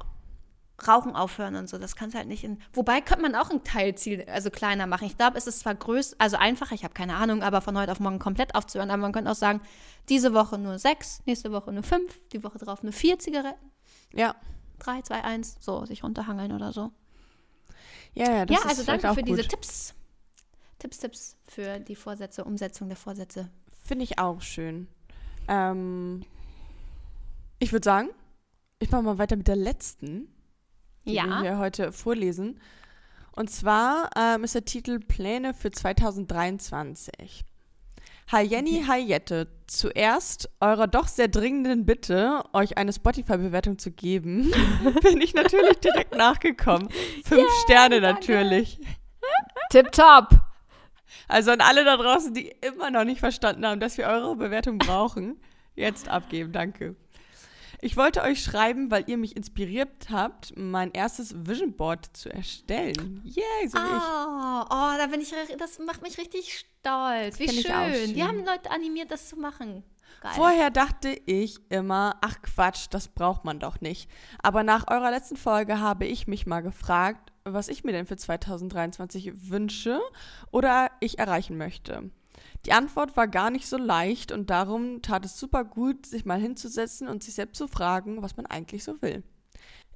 Rauchen 0.88 1.15
aufhören 1.15 1.55
und 1.55 1.69
so. 1.69 1.77
Das 1.77 1.95
kannst 1.95 2.15
halt 2.15 2.27
nicht 2.27 2.43
in. 2.43 2.62
Wobei 2.74 3.01
könnte 3.01 3.21
man 3.21 3.36
auch 3.36 3.50
ein 3.50 3.63
Teilziel, 3.63 4.25
also 4.29 4.50
kleiner 4.50 4.88
machen. 4.88 5.05
Ich 5.05 5.17
glaube, 5.17 5.38
es 5.38 5.48
ist 5.48 5.59
zwar 5.59 5.75
größer, 5.75 6.15
also 6.19 6.38
einfacher, 6.38 6.75
ich 6.75 6.83
habe 6.83 6.93
keine 6.93 7.15
Ahnung, 7.15 7.43
aber 7.43 7.62
von 7.62 7.77
heute 7.77 7.91
auf 7.91 8.00
morgen 8.00 8.19
komplett 8.19 8.55
aufzuhören. 8.55 8.91
Aber 8.91 9.01
man 9.01 9.12
könnte 9.12 9.31
auch 9.31 9.36
sagen, 9.36 9.62
diese 10.09 10.33
Woche 10.33 10.57
nur 10.57 10.79
sechs, 10.79 11.21
nächste 11.25 11.51
Woche 11.51 11.71
nur 11.71 11.83
fünf, 11.83 12.19
die 12.29 12.43
Woche 12.43 12.57
drauf 12.57 12.83
nur 12.83 12.93
vier 12.93 13.19
Zigaretten. 13.19 13.71
Ja. 14.13 14.36
Drei, 14.79 15.01
zwei, 15.01 15.24
eins, 15.24 15.57
so, 15.59 15.86
sich 15.86 16.03
runterhangeln 16.03 16.53
oder 16.53 16.71
so. 16.71 16.91
Ja, 18.13 18.31
ja, 18.31 18.45
das 18.45 18.57
ja 18.57 18.69
also 18.69 18.83
danke 18.83 19.07
für 19.09 19.21
gut. 19.21 19.27
diese 19.27 19.48
Tipps. 19.48 19.93
Tipps, 20.79 20.98
Tipps 21.00 21.38
für 21.45 21.79
die 21.79 21.95
Vorsätze, 21.95 22.45
Umsetzung 22.45 22.88
der 22.88 22.98
Vorsätze. 22.98 23.50
Finde 23.83 24.05
ich 24.05 24.17
auch 24.17 24.41
schön. 24.41 24.88
Ähm, 25.48 26.24
ich 27.59 27.74
würde 27.74 27.83
sagen, 27.83 28.09
ich 28.79 28.89
mache 28.91 29.03
mal 29.03 29.17
weiter 29.17 29.36
mit 29.36 29.48
der 29.48 29.57
letzten, 29.57 30.33
die 31.05 31.13
ja. 31.13 31.25
wir 31.25 31.41
hier 31.41 31.57
heute 31.57 31.91
vorlesen. 31.91 32.59
Und 33.31 33.49
zwar 33.49 34.09
ähm, 34.17 34.43
ist 34.43 34.55
der 34.55 34.65
Titel 34.65 34.99
Pläne 34.99 35.53
für 35.53 35.71
2023. 35.71 37.45
Hi 38.31 38.43
Jenny, 38.43 38.83
hi 38.88 38.99
Jette. 38.99 39.47
Zuerst 39.65 40.49
eurer 40.59 40.85
doch 40.85 41.07
sehr 41.07 41.29
dringenden 41.29 41.85
Bitte, 41.85 42.43
euch 42.53 42.77
eine 42.77 42.93
Spotify-Bewertung 42.93 43.79
zu 43.79 43.89
geben, 43.89 44.53
bin 45.01 45.19
ich 45.19 45.33
natürlich 45.33 45.79
direkt 45.79 46.15
nachgekommen. 46.15 46.89
Fünf 47.23 47.41
yeah, 47.41 47.62
Sterne 47.63 48.01
natürlich. 48.01 48.79
Tipptopp. 49.71 50.41
Also 51.27 51.51
an 51.51 51.62
alle 51.62 51.83
da 51.85 51.97
draußen, 51.97 52.33
die 52.33 52.53
immer 52.62 52.91
noch 52.91 53.03
nicht 53.03 53.19
verstanden 53.19 53.65
haben, 53.65 53.79
dass 53.79 53.97
wir 53.97 54.05
eure 54.05 54.35
Bewertung 54.35 54.77
brauchen, 54.77 55.39
jetzt 55.75 56.07
abgeben, 56.07 56.51
danke. 56.51 56.95
Ich 57.81 57.95
wollte 57.95 58.23
euch 58.23 58.43
schreiben, 58.43 58.91
weil 58.91 59.05
ihr 59.07 59.17
mich 59.17 59.37
inspiriert 59.37 60.09
habt, 60.09 60.53
mein 60.57 60.91
erstes 60.91 61.33
Vision 61.47 61.73
Board 61.73 62.05
zu 62.13 62.29
erstellen. 62.29 63.21
Yeah, 63.25 63.69
so 63.69 63.77
oh, 63.77 63.81
ich. 63.81 64.65
Oh, 64.69 64.97
da 64.97 65.07
bin 65.09 65.21
ich, 65.21 65.33
das 65.57 65.79
macht 65.79 66.01
mich 66.01 66.17
richtig 66.17 66.59
stolz. 66.59 67.39
Wie 67.39 67.47
schön. 67.47 67.63
schön. 67.63 68.15
Wir 68.15 68.27
haben 68.27 68.43
Leute 68.45 68.69
animiert, 68.71 69.11
das 69.11 69.29
zu 69.29 69.37
machen. 69.37 69.83
Geil. 70.21 70.31
Vorher 70.35 70.69
dachte 70.69 71.09
ich 71.25 71.59
immer, 71.69 72.17
ach 72.19 72.41
Quatsch, 72.41 72.87
das 72.89 73.07
braucht 73.07 73.45
man 73.45 73.59
doch 73.59 73.79
nicht. 73.79 74.09
Aber 74.43 74.63
nach 74.63 74.89
eurer 74.91 75.11
letzten 75.11 75.37
Folge 75.37 75.79
habe 75.79 76.05
ich 76.05 76.27
mich 76.27 76.45
mal 76.45 76.59
gefragt, 76.59 77.31
was 77.45 77.69
ich 77.69 77.85
mir 77.85 77.93
denn 77.93 78.05
für 78.05 78.17
2023 78.17 79.49
wünsche 79.49 80.01
oder 80.51 80.91
ich 80.99 81.19
erreichen 81.19 81.57
möchte. 81.57 82.11
Die 82.65 82.74
Antwort 82.74 83.15
war 83.15 83.28
gar 83.28 83.52
nicht 83.52 83.67
so 83.67 83.78
leicht 83.78 84.32
und 84.32 84.50
darum 84.50 85.02
tat 85.02 85.26
es 85.26 85.39
super 85.39 85.63
gut, 85.63 86.06
sich 86.06 86.26
mal 86.26 86.39
hinzusetzen 86.39 87.08
und 87.08 87.24
sich 87.24 87.34
selbst 87.34 87.58
zu 87.58 87.67
fragen, 87.67 88.22
was 88.22 88.36
man 88.36 88.45
eigentlich 88.45 88.84
so 88.84 89.02
will. 89.02 89.24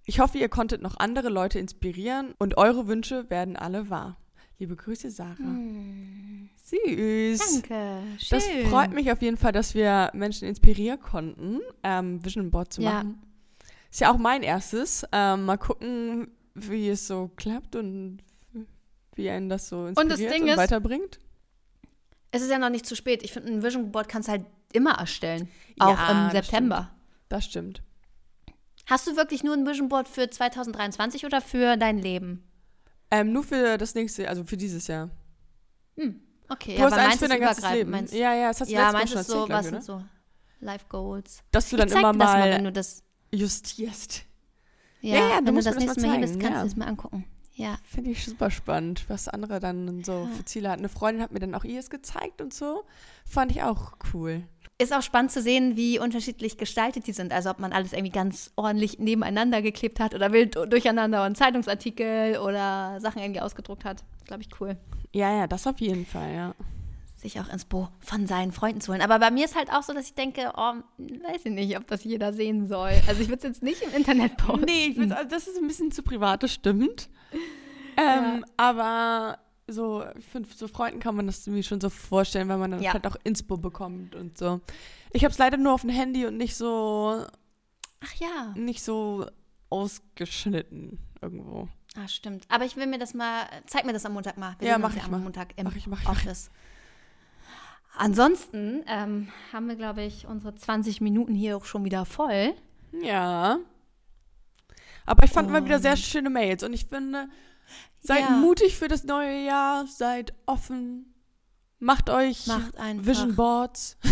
Ich 0.06 0.20
hoffe, 0.20 0.38
ihr 0.38 0.50
konntet 0.50 0.82
noch 0.82 0.98
andere 0.98 1.30
Leute 1.30 1.60
inspirieren 1.60 2.34
und 2.38 2.58
eure 2.58 2.88
Wünsche 2.88 3.30
werden 3.30 3.56
alle 3.56 3.90
wahr. 3.90 4.18
Liebe 4.60 4.76
Grüße, 4.76 5.10
Sarah. 5.10 5.38
Hm. 5.38 6.50
Süß. 6.64 7.62
Danke. 7.62 8.02
Schön. 8.20 8.40
Das 8.40 8.48
freut 8.70 8.94
mich 8.94 9.12
auf 9.12 9.22
jeden 9.22 9.38
Fall, 9.38 9.52
dass 9.52 9.74
wir 9.74 10.12
Menschen 10.14 10.48
inspirieren 10.48 11.00
konnten, 11.00 11.60
ähm, 11.84 12.24
Vision 12.24 12.52
Board 12.52 12.72
zu 12.72 12.82
ja. 12.82 12.92
machen. 12.92 13.22
Ist 13.92 14.02
ja 14.02 14.12
auch 14.12 14.18
mein 14.18 14.42
erstes. 14.42 15.06
Ähm, 15.12 15.46
mal 15.46 15.58
gucken, 15.58 16.32
wie 16.54 16.90
es 16.90 17.08
so 17.08 17.30
klappt 17.36 17.76
und 17.76 18.20
wie 19.16 19.30
einen 19.30 19.50
das 19.50 19.70
so 19.70 19.88
inspiriert 19.88 19.98
und, 19.98 20.10
das 20.10 20.34
Ding 20.34 20.44
und 20.44 20.50
ist, 20.50 20.58
weiterbringt 20.58 21.20
es 22.34 22.42
ist 22.42 22.50
ja 22.50 22.58
noch 22.58 22.70
nicht 22.70 22.86
zu 22.86 22.96
spät. 22.96 23.24
Ich 23.24 23.32
finde, 23.32 23.52
ein 23.52 23.64
Vision 23.64 23.92
Board 23.92 24.10
kannst 24.10 24.28
du 24.28 24.32
halt 24.32 24.46
immer 24.74 24.94
erstellen. 24.96 25.48
Auch 25.78 25.98
ja, 25.98 26.26
im 26.26 26.32
September. 26.32 26.90
Das 27.30 27.46
stimmt. 27.46 27.78
das 27.78 27.84
stimmt. 27.86 27.94
Hast 28.88 29.08
du 29.08 29.16
wirklich 29.16 29.44
nur 29.44 29.54
ein 29.54 29.66
Vision 29.68 29.88
Board 29.88 30.08
für 30.10 30.28
2023 30.28 31.26
oder 31.26 31.42
für 31.42 31.78
dein 31.78 32.00
Leben? 32.00 32.44
Ähm, 33.12 33.32
nur 33.32 33.44
für 33.44 33.78
das 33.78 33.94
nächste, 33.94 34.28
also 34.28 34.44
für 34.44 34.58
dieses 34.58 34.88
Jahr. 34.88 35.12
Hm, 35.96 36.20
okay. 36.50 36.74
Du 36.74 36.82
ja, 36.82 36.86
hast 36.86 36.94
eins 36.94 37.20
für 37.20 37.28
dein 37.28 37.40
ganzes 37.40 37.72
Leben. 37.72 37.92
Meinst, 37.92 38.14
ja, 38.14 38.34
ja, 38.34 38.48
das 38.48 38.62
hast 38.62 38.72
du 38.72 38.74
ja, 38.74 38.92
meinst 38.92 39.14
du 39.14 39.24
so, 39.24 39.48
was 39.48 39.68
sind 39.68 39.84
so 39.84 40.04
Life 40.60 40.86
Goals? 40.90 41.44
Dass 41.52 41.70
du 41.70 41.78
dann 41.78 41.88
immer 41.88 42.14
mal, 42.14 42.14
mal, 42.14 42.50
wenn 42.50 42.64
du 42.64 42.72
das 42.72 43.04
justierst. 43.32 44.24
Ja, 45.02 45.16
ja, 45.16 45.30
ja 45.30 45.40
wenn 45.44 45.54
du 45.54 45.62
das 45.62 45.76
nächste 45.76 46.02
Mal 46.02 46.18
hier 46.18 46.22
bist, 46.22 46.40
kannst 46.40 46.64
du 46.64 46.66
es 46.66 46.76
mal 46.76 46.88
angucken. 46.88 47.26
Ja. 47.56 47.78
Finde 47.86 48.12
ich 48.12 48.26
super 48.26 48.50
spannend, 48.50 49.06
was 49.10 49.28
andere 49.28 49.60
dann 49.60 50.04
so 50.04 50.28
für 50.36 50.46
Ziele 50.46 50.70
hatten. 50.70 50.82
Eine 50.82 50.90
Freundin 50.90 51.22
hat 51.22 51.32
mir 51.32 51.40
dann 51.40 51.54
auch 51.54 51.64
ihres 51.64 51.90
gezeigt 51.90 52.42
und 52.42 52.54
so. 52.54 52.84
Fand 53.26 53.52
ich 53.52 53.62
auch 53.62 53.94
cool. 54.14 54.44
Ist 54.80 54.94
auch 54.94 55.04
spannend 55.04 55.32
zu 55.32 55.42
sehen, 55.42 55.78
wie 55.78 56.00
unterschiedlich 56.00 56.58
gestaltet 56.58 57.06
die 57.06 57.14
sind. 57.14 57.32
Also 57.32 57.52
ob 57.52 57.60
man 57.60 57.72
alles 57.72 57.94
irgendwie 57.94 58.12
ganz 58.12 58.52
ordentlich 58.56 58.98
nebeneinander 58.98 59.62
geklebt 59.62 60.00
hat 60.00 60.16
oder 60.16 60.34
wild 60.34 60.56
durcheinander 60.56 61.26
und 61.26 61.38
Zeitungsartikel 61.38 62.40
oder 62.40 63.00
Sachen 63.00 63.22
irgendwie 63.22 63.42
ausgedruckt 63.42 63.86
hat. 63.86 64.04
Glaube 64.26 64.42
ich 64.42 64.50
cool. 64.60 64.76
Ja, 65.14 65.32
ja, 65.38 65.48
das 65.48 65.68
auf 65.68 65.80
jeden 65.80 66.08
Fall, 66.08 66.34
ja. 66.34 66.56
Sich 67.18 67.40
auch 67.40 67.48
Inspo 67.50 67.88
von 68.00 68.26
seinen 68.26 68.52
Freunden 68.52 68.82
zu 68.82 68.92
holen. 68.92 69.02
Aber 69.02 69.20
bei 69.20 69.30
mir 69.30 69.46
ist 69.46 69.56
halt 69.56 69.72
auch 69.72 69.84
so, 69.84 69.94
dass 69.94 70.08
ich 70.08 70.16
denke, 70.16 70.52
oh, 70.58 70.74
weiß 70.98 71.46
ich 71.46 71.52
nicht, 71.52 71.78
ob 71.78 71.86
das 71.88 72.04
jeder 72.04 72.34
sehen 72.34 72.68
soll. 72.68 72.92
Also 73.08 73.22
ich 73.22 73.30
würde 73.30 73.38
es 73.38 73.44
jetzt 73.44 73.64
nicht 73.64 73.84
im 73.84 73.94
Internet 73.94 74.38
posten. 74.38 74.66
Nee, 74.66 74.88
ich 74.88 75.00
also 75.00 75.30
das 75.30 75.48
ist 75.48 75.58
ein 75.58 75.68
bisschen 75.68 75.92
zu 75.92 76.02
privat, 76.02 76.42
das 76.42 76.52
stimmt. 76.52 77.10
Ähm, 77.96 78.40
ja. 78.40 78.54
Aber 78.58 79.38
so, 79.68 80.04
ich 80.18 80.26
finde, 80.26 80.50
so 80.54 80.68
Freunden 80.68 81.00
kann 81.00 81.16
man 81.16 81.28
das 81.28 81.46
irgendwie 81.46 81.62
schon 81.62 81.80
so 81.80 81.90
vorstellen, 81.90 82.50
weil 82.50 82.58
man 82.58 82.72
dann 82.72 82.82
ja. 82.82 82.94
halt 82.94 83.06
auch 83.06 83.16
Inspo 83.24 83.58
bekommt 83.58 84.16
und 84.16 84.36
so. 84.36 84.62
Ich 85.12 85.24
habe 85.24 85.32
es 85.32 85.38
leider 85.38 85.58
nur 85.58 85.74
auf 85.74 85.82
dem 85.82 85.92
Handy 85.92 86.26
und 86.26 86.38
nicht 86.38 86.56
so. 86.56 87.24
Ach 88.04 88.14
ja. 88.16 88.54
Nicht 88.56 88.84
so 88.84 89.28
ausgeschnitten 89.70 90.98
irgendwo. 91.22 91.68
Ah, 91.96 92.08
stimmt. 92.08 92.46
Aber 92.50 92.66
ich 92.66 92.76
will 92.76 92.88
mir 92.88 92.98
das 92.98 93.14
mal. 93.14 93.46
Zeig 93.68 93.86
mir 93.86 93.94
das 93.94 94.06
am 94.06 94.14
Montag 94.14 94.38
mal. 94.38 94.56
Wir 94.60 94.70
ja, 94.70 94.78
mach 94.78 94.96
ich 94.96 95.04
am 95.04 95.12
mal. 95.12 95.20
Montag 95.20 95.54
im 95.56 95.66
mach 95.66 95.76
ich, 95.76 95.88
mach 95.88 96.02
ich, 96.02 96.10
Office. 96.10 96.50
Ansonsten 97.96 98.84
ähm, 98.88 99.28
haben 99.52 99.68
wir, 99.68 99.76
glaube 99.76 100.02
ich, 100.02 100.26
unsere 100.26 100.56
20 100.56 101.00
Minuten 101.00 101.36
hier 101.36 101.56
auch 101.56 101.66
schon 101.66 101.86
wieder 101.86 102.06
voll. 102.06 102.56
Ja. 102.92 103.60
Aber 105.06 105.24
ich 105.24 105.32
fand 105.32 105.50
und 105.50 105.56
immer 105.56 105.66
wieder 105.66 105.80
sehr 105.80 105.98
schöne 105.98 106.30
Mails 106.30 106.64
und 106.64 106.74
ich 106.74 106.86
finde, 106.86 107.28
seid 108.00 108.22
ja. 108.22 108.30
mutig 108.30 108.78
für 108.78 108.88
das 108.88 109.04
neue 109.04 109.46
Jahr, 109.46 109.86
seid 109.88 110.34
offen, 110.46 111.14
macht 111.80 112.10
euch 112.10 112.48
macht 112.48 112.74
Vision 113.06 113.36
Boards. 113.36 113.98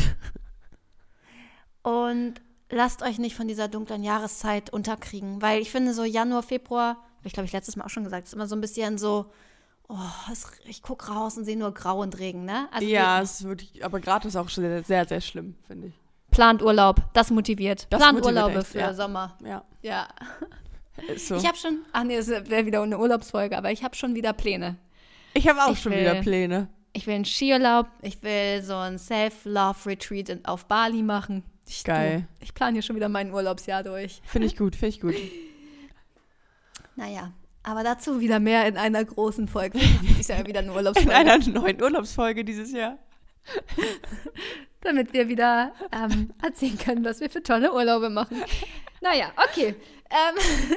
Und 1.83 2.35
lasst 2.69 3.01
euch 3.01 3.17
nicht 3.17 3.35
von 3.35 3.47
dieser 3.47 3.67
dunklen 3.67 4.03
Jahreszeit 4.03 4.71
unterkriegen, 4.71 5.41
weil 5.41 5.61
ich 5.61 5.71
finde 5.71 5.93
so 5.93 6.03
Januar, 6.03 6.43
Februar, 6.43 6.89
habe 6.89 7.27
ich 7.27 7.33
glaube 7.33 7.45
ich 7.45 7.53
letztes 7.53 7.75
Mal 7.75 7.85
auch 7.85 7.89
schon 7.89 8.03
gesagt, 8.03 8.27
ist 8.27 8.33
immer 8.33 8.47
so 8.47 8.55
ein 8.55 8.61
bisschen 8.61 8.97
so, 8.97 9.31
oh, 9.87 9.97
es, 10.31 10.47
ich 10.65 10.81
gucke 10.81 11.11
raus 11.11 11.37
und 11.37 11.45
sehe 11.45 11.57
nur 11.57 11.73
Grau 11.73 12.01
und 12.01 12.17
Regen, 12.19 12.45
ne? 12.45 12.69
Also 12.71 12.87
ja, 12.87 13.21
es 13.21 13.43
wirklich, 13.43 13.83
aber 13.83 13.99
gerade 13.99 14.27
ist 14.27 14.35
auch 14.35 14.49
schon 14.49 14.63
sehr, 14.63 14.83
sehr, 14.83 15.07
sehr 15.07 15.21
schlimm, 15.21 15.55
finde 15.67 15.87
ich. 15.87 15.93
Plant 16.29 16.61
Urlaub, 16.61 17.01
das 17.13 17.29
motiviert. 17.29 17.87
Das 17.89 17.99
Plant 17.99 18.19
motiviert 18.19 18.43
Urlaube 18.43 18.59
echt, 18.59 18.67
für 18.67 18.79
ja. 18.79 18.93
Sommer. 18.93 19.37
Ja. 19.43 19.65
Ja. 19.81 20.07
So. 21.17 21.35
Ich 21.35 21.45
habe 21.47 21.57
schon, 21.57 21.79
ach 21.93 22.03
nee, 22.03 22.15
das 22.17 22.27
wäre 22.29 22.65
wieder 22.65 22.81
eine 22.81 22.97
Urlaubsfolge, 22.99 23.57
aber 23.57 23.71
ich 23.71 23.83
habe 23.83 23.95
schon 23.95 24.15
wieder 24.15 24.33
Pläne. 24.33 24.77
Ich 25.33 25.47
habe 25.47 25.61
auch 25.63 25.71
Ich 25.73 25.81
schon 25.81 25.91
will- 25.93 26.01
wieder 26.01 26.15
Pläne. 26.21 26.67
Ich 26.93 27.07
will 27.07 27.13
einen 27.15 27.25
Skiurlaub, 27.25 27.87
ich 28.01 28.21
will 28.21 28.61
so 28.63 28.75
ein 28.75 28.99
Self-Love-Retreat 28.99 30.27
in- 30.29 30.45
auf 30.45 30.65
Bali 30.65 31.01
machen. 31.03 31.43
Ich, 31.67 31.83
Geil. 31.85 32.27
Du, 32.39 32.43
ich 32.43 32.53
plane 32.53 32.73
hier 32.73 32.81
schon 32.81 32.97
wieder 32.97 33.07
mein 33.07 33.33
Urlaubsjahr 33.33 33.81
durch. 33.83 34.21
Finde 34.25 34.47
ich 34.47 34.57
gut, 34.57 34.75
finde 34.75 34.95
ich 34.95 34.99
gut. 35.01 35.15
Naja, 36.97 37.31
aber 37.63 37.83
dazu 37.83 38.19
wieder 38.19 38.39
mehr 38.39 38.67
in 38.67 38.75
einer 38.77 39.03
großen 39.03 39.47
Folge. 39.47 39.79
Ist 40.19 40.29
ja 40.29 40.45
wieder 40.45 40.59
eine 40.59 40.69
In 40.71 40.75
Urlaubsfolge. 40.75 41.15
einer 41.15 41.37
neuen 41.37 41.81
Urlaubsfolge 41.81 42.43
dieses 42.43 42.71
Jahr. 42.73 42.97
damit 44.81 45.13
wir 45.13 45.27
wieder 45.29 45.71
ähm, 45.91 46.31
erzählen 46.43 46.77
können, 46.77 47.05
was 47.05 47.19
wir 47.19 47.29
für 47.29 47.41
tolle 47.43 47.73
Urlaube 47.73 48.09
machen. 48.09 48.37
Naja, 48.99 49.31
okay. 49.37 49.75
Ähm, 50.11 50.67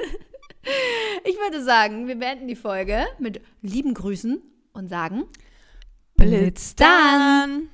ich 1.23 1.35
würde 1.37 1.63
sagen, 1.63 2.07
wir 2.07 2.15
beenden 2.15 2.47
die 2.47 2.55
Folge 2.55 3.05
mit 3.19 3.41
lieben 3.61 3.93
Grüßen 3.93 4.41
und 4.73 4.89
sagen 4.89 5.25
Blitz 6.15 6.75
dann. 6.75 7.69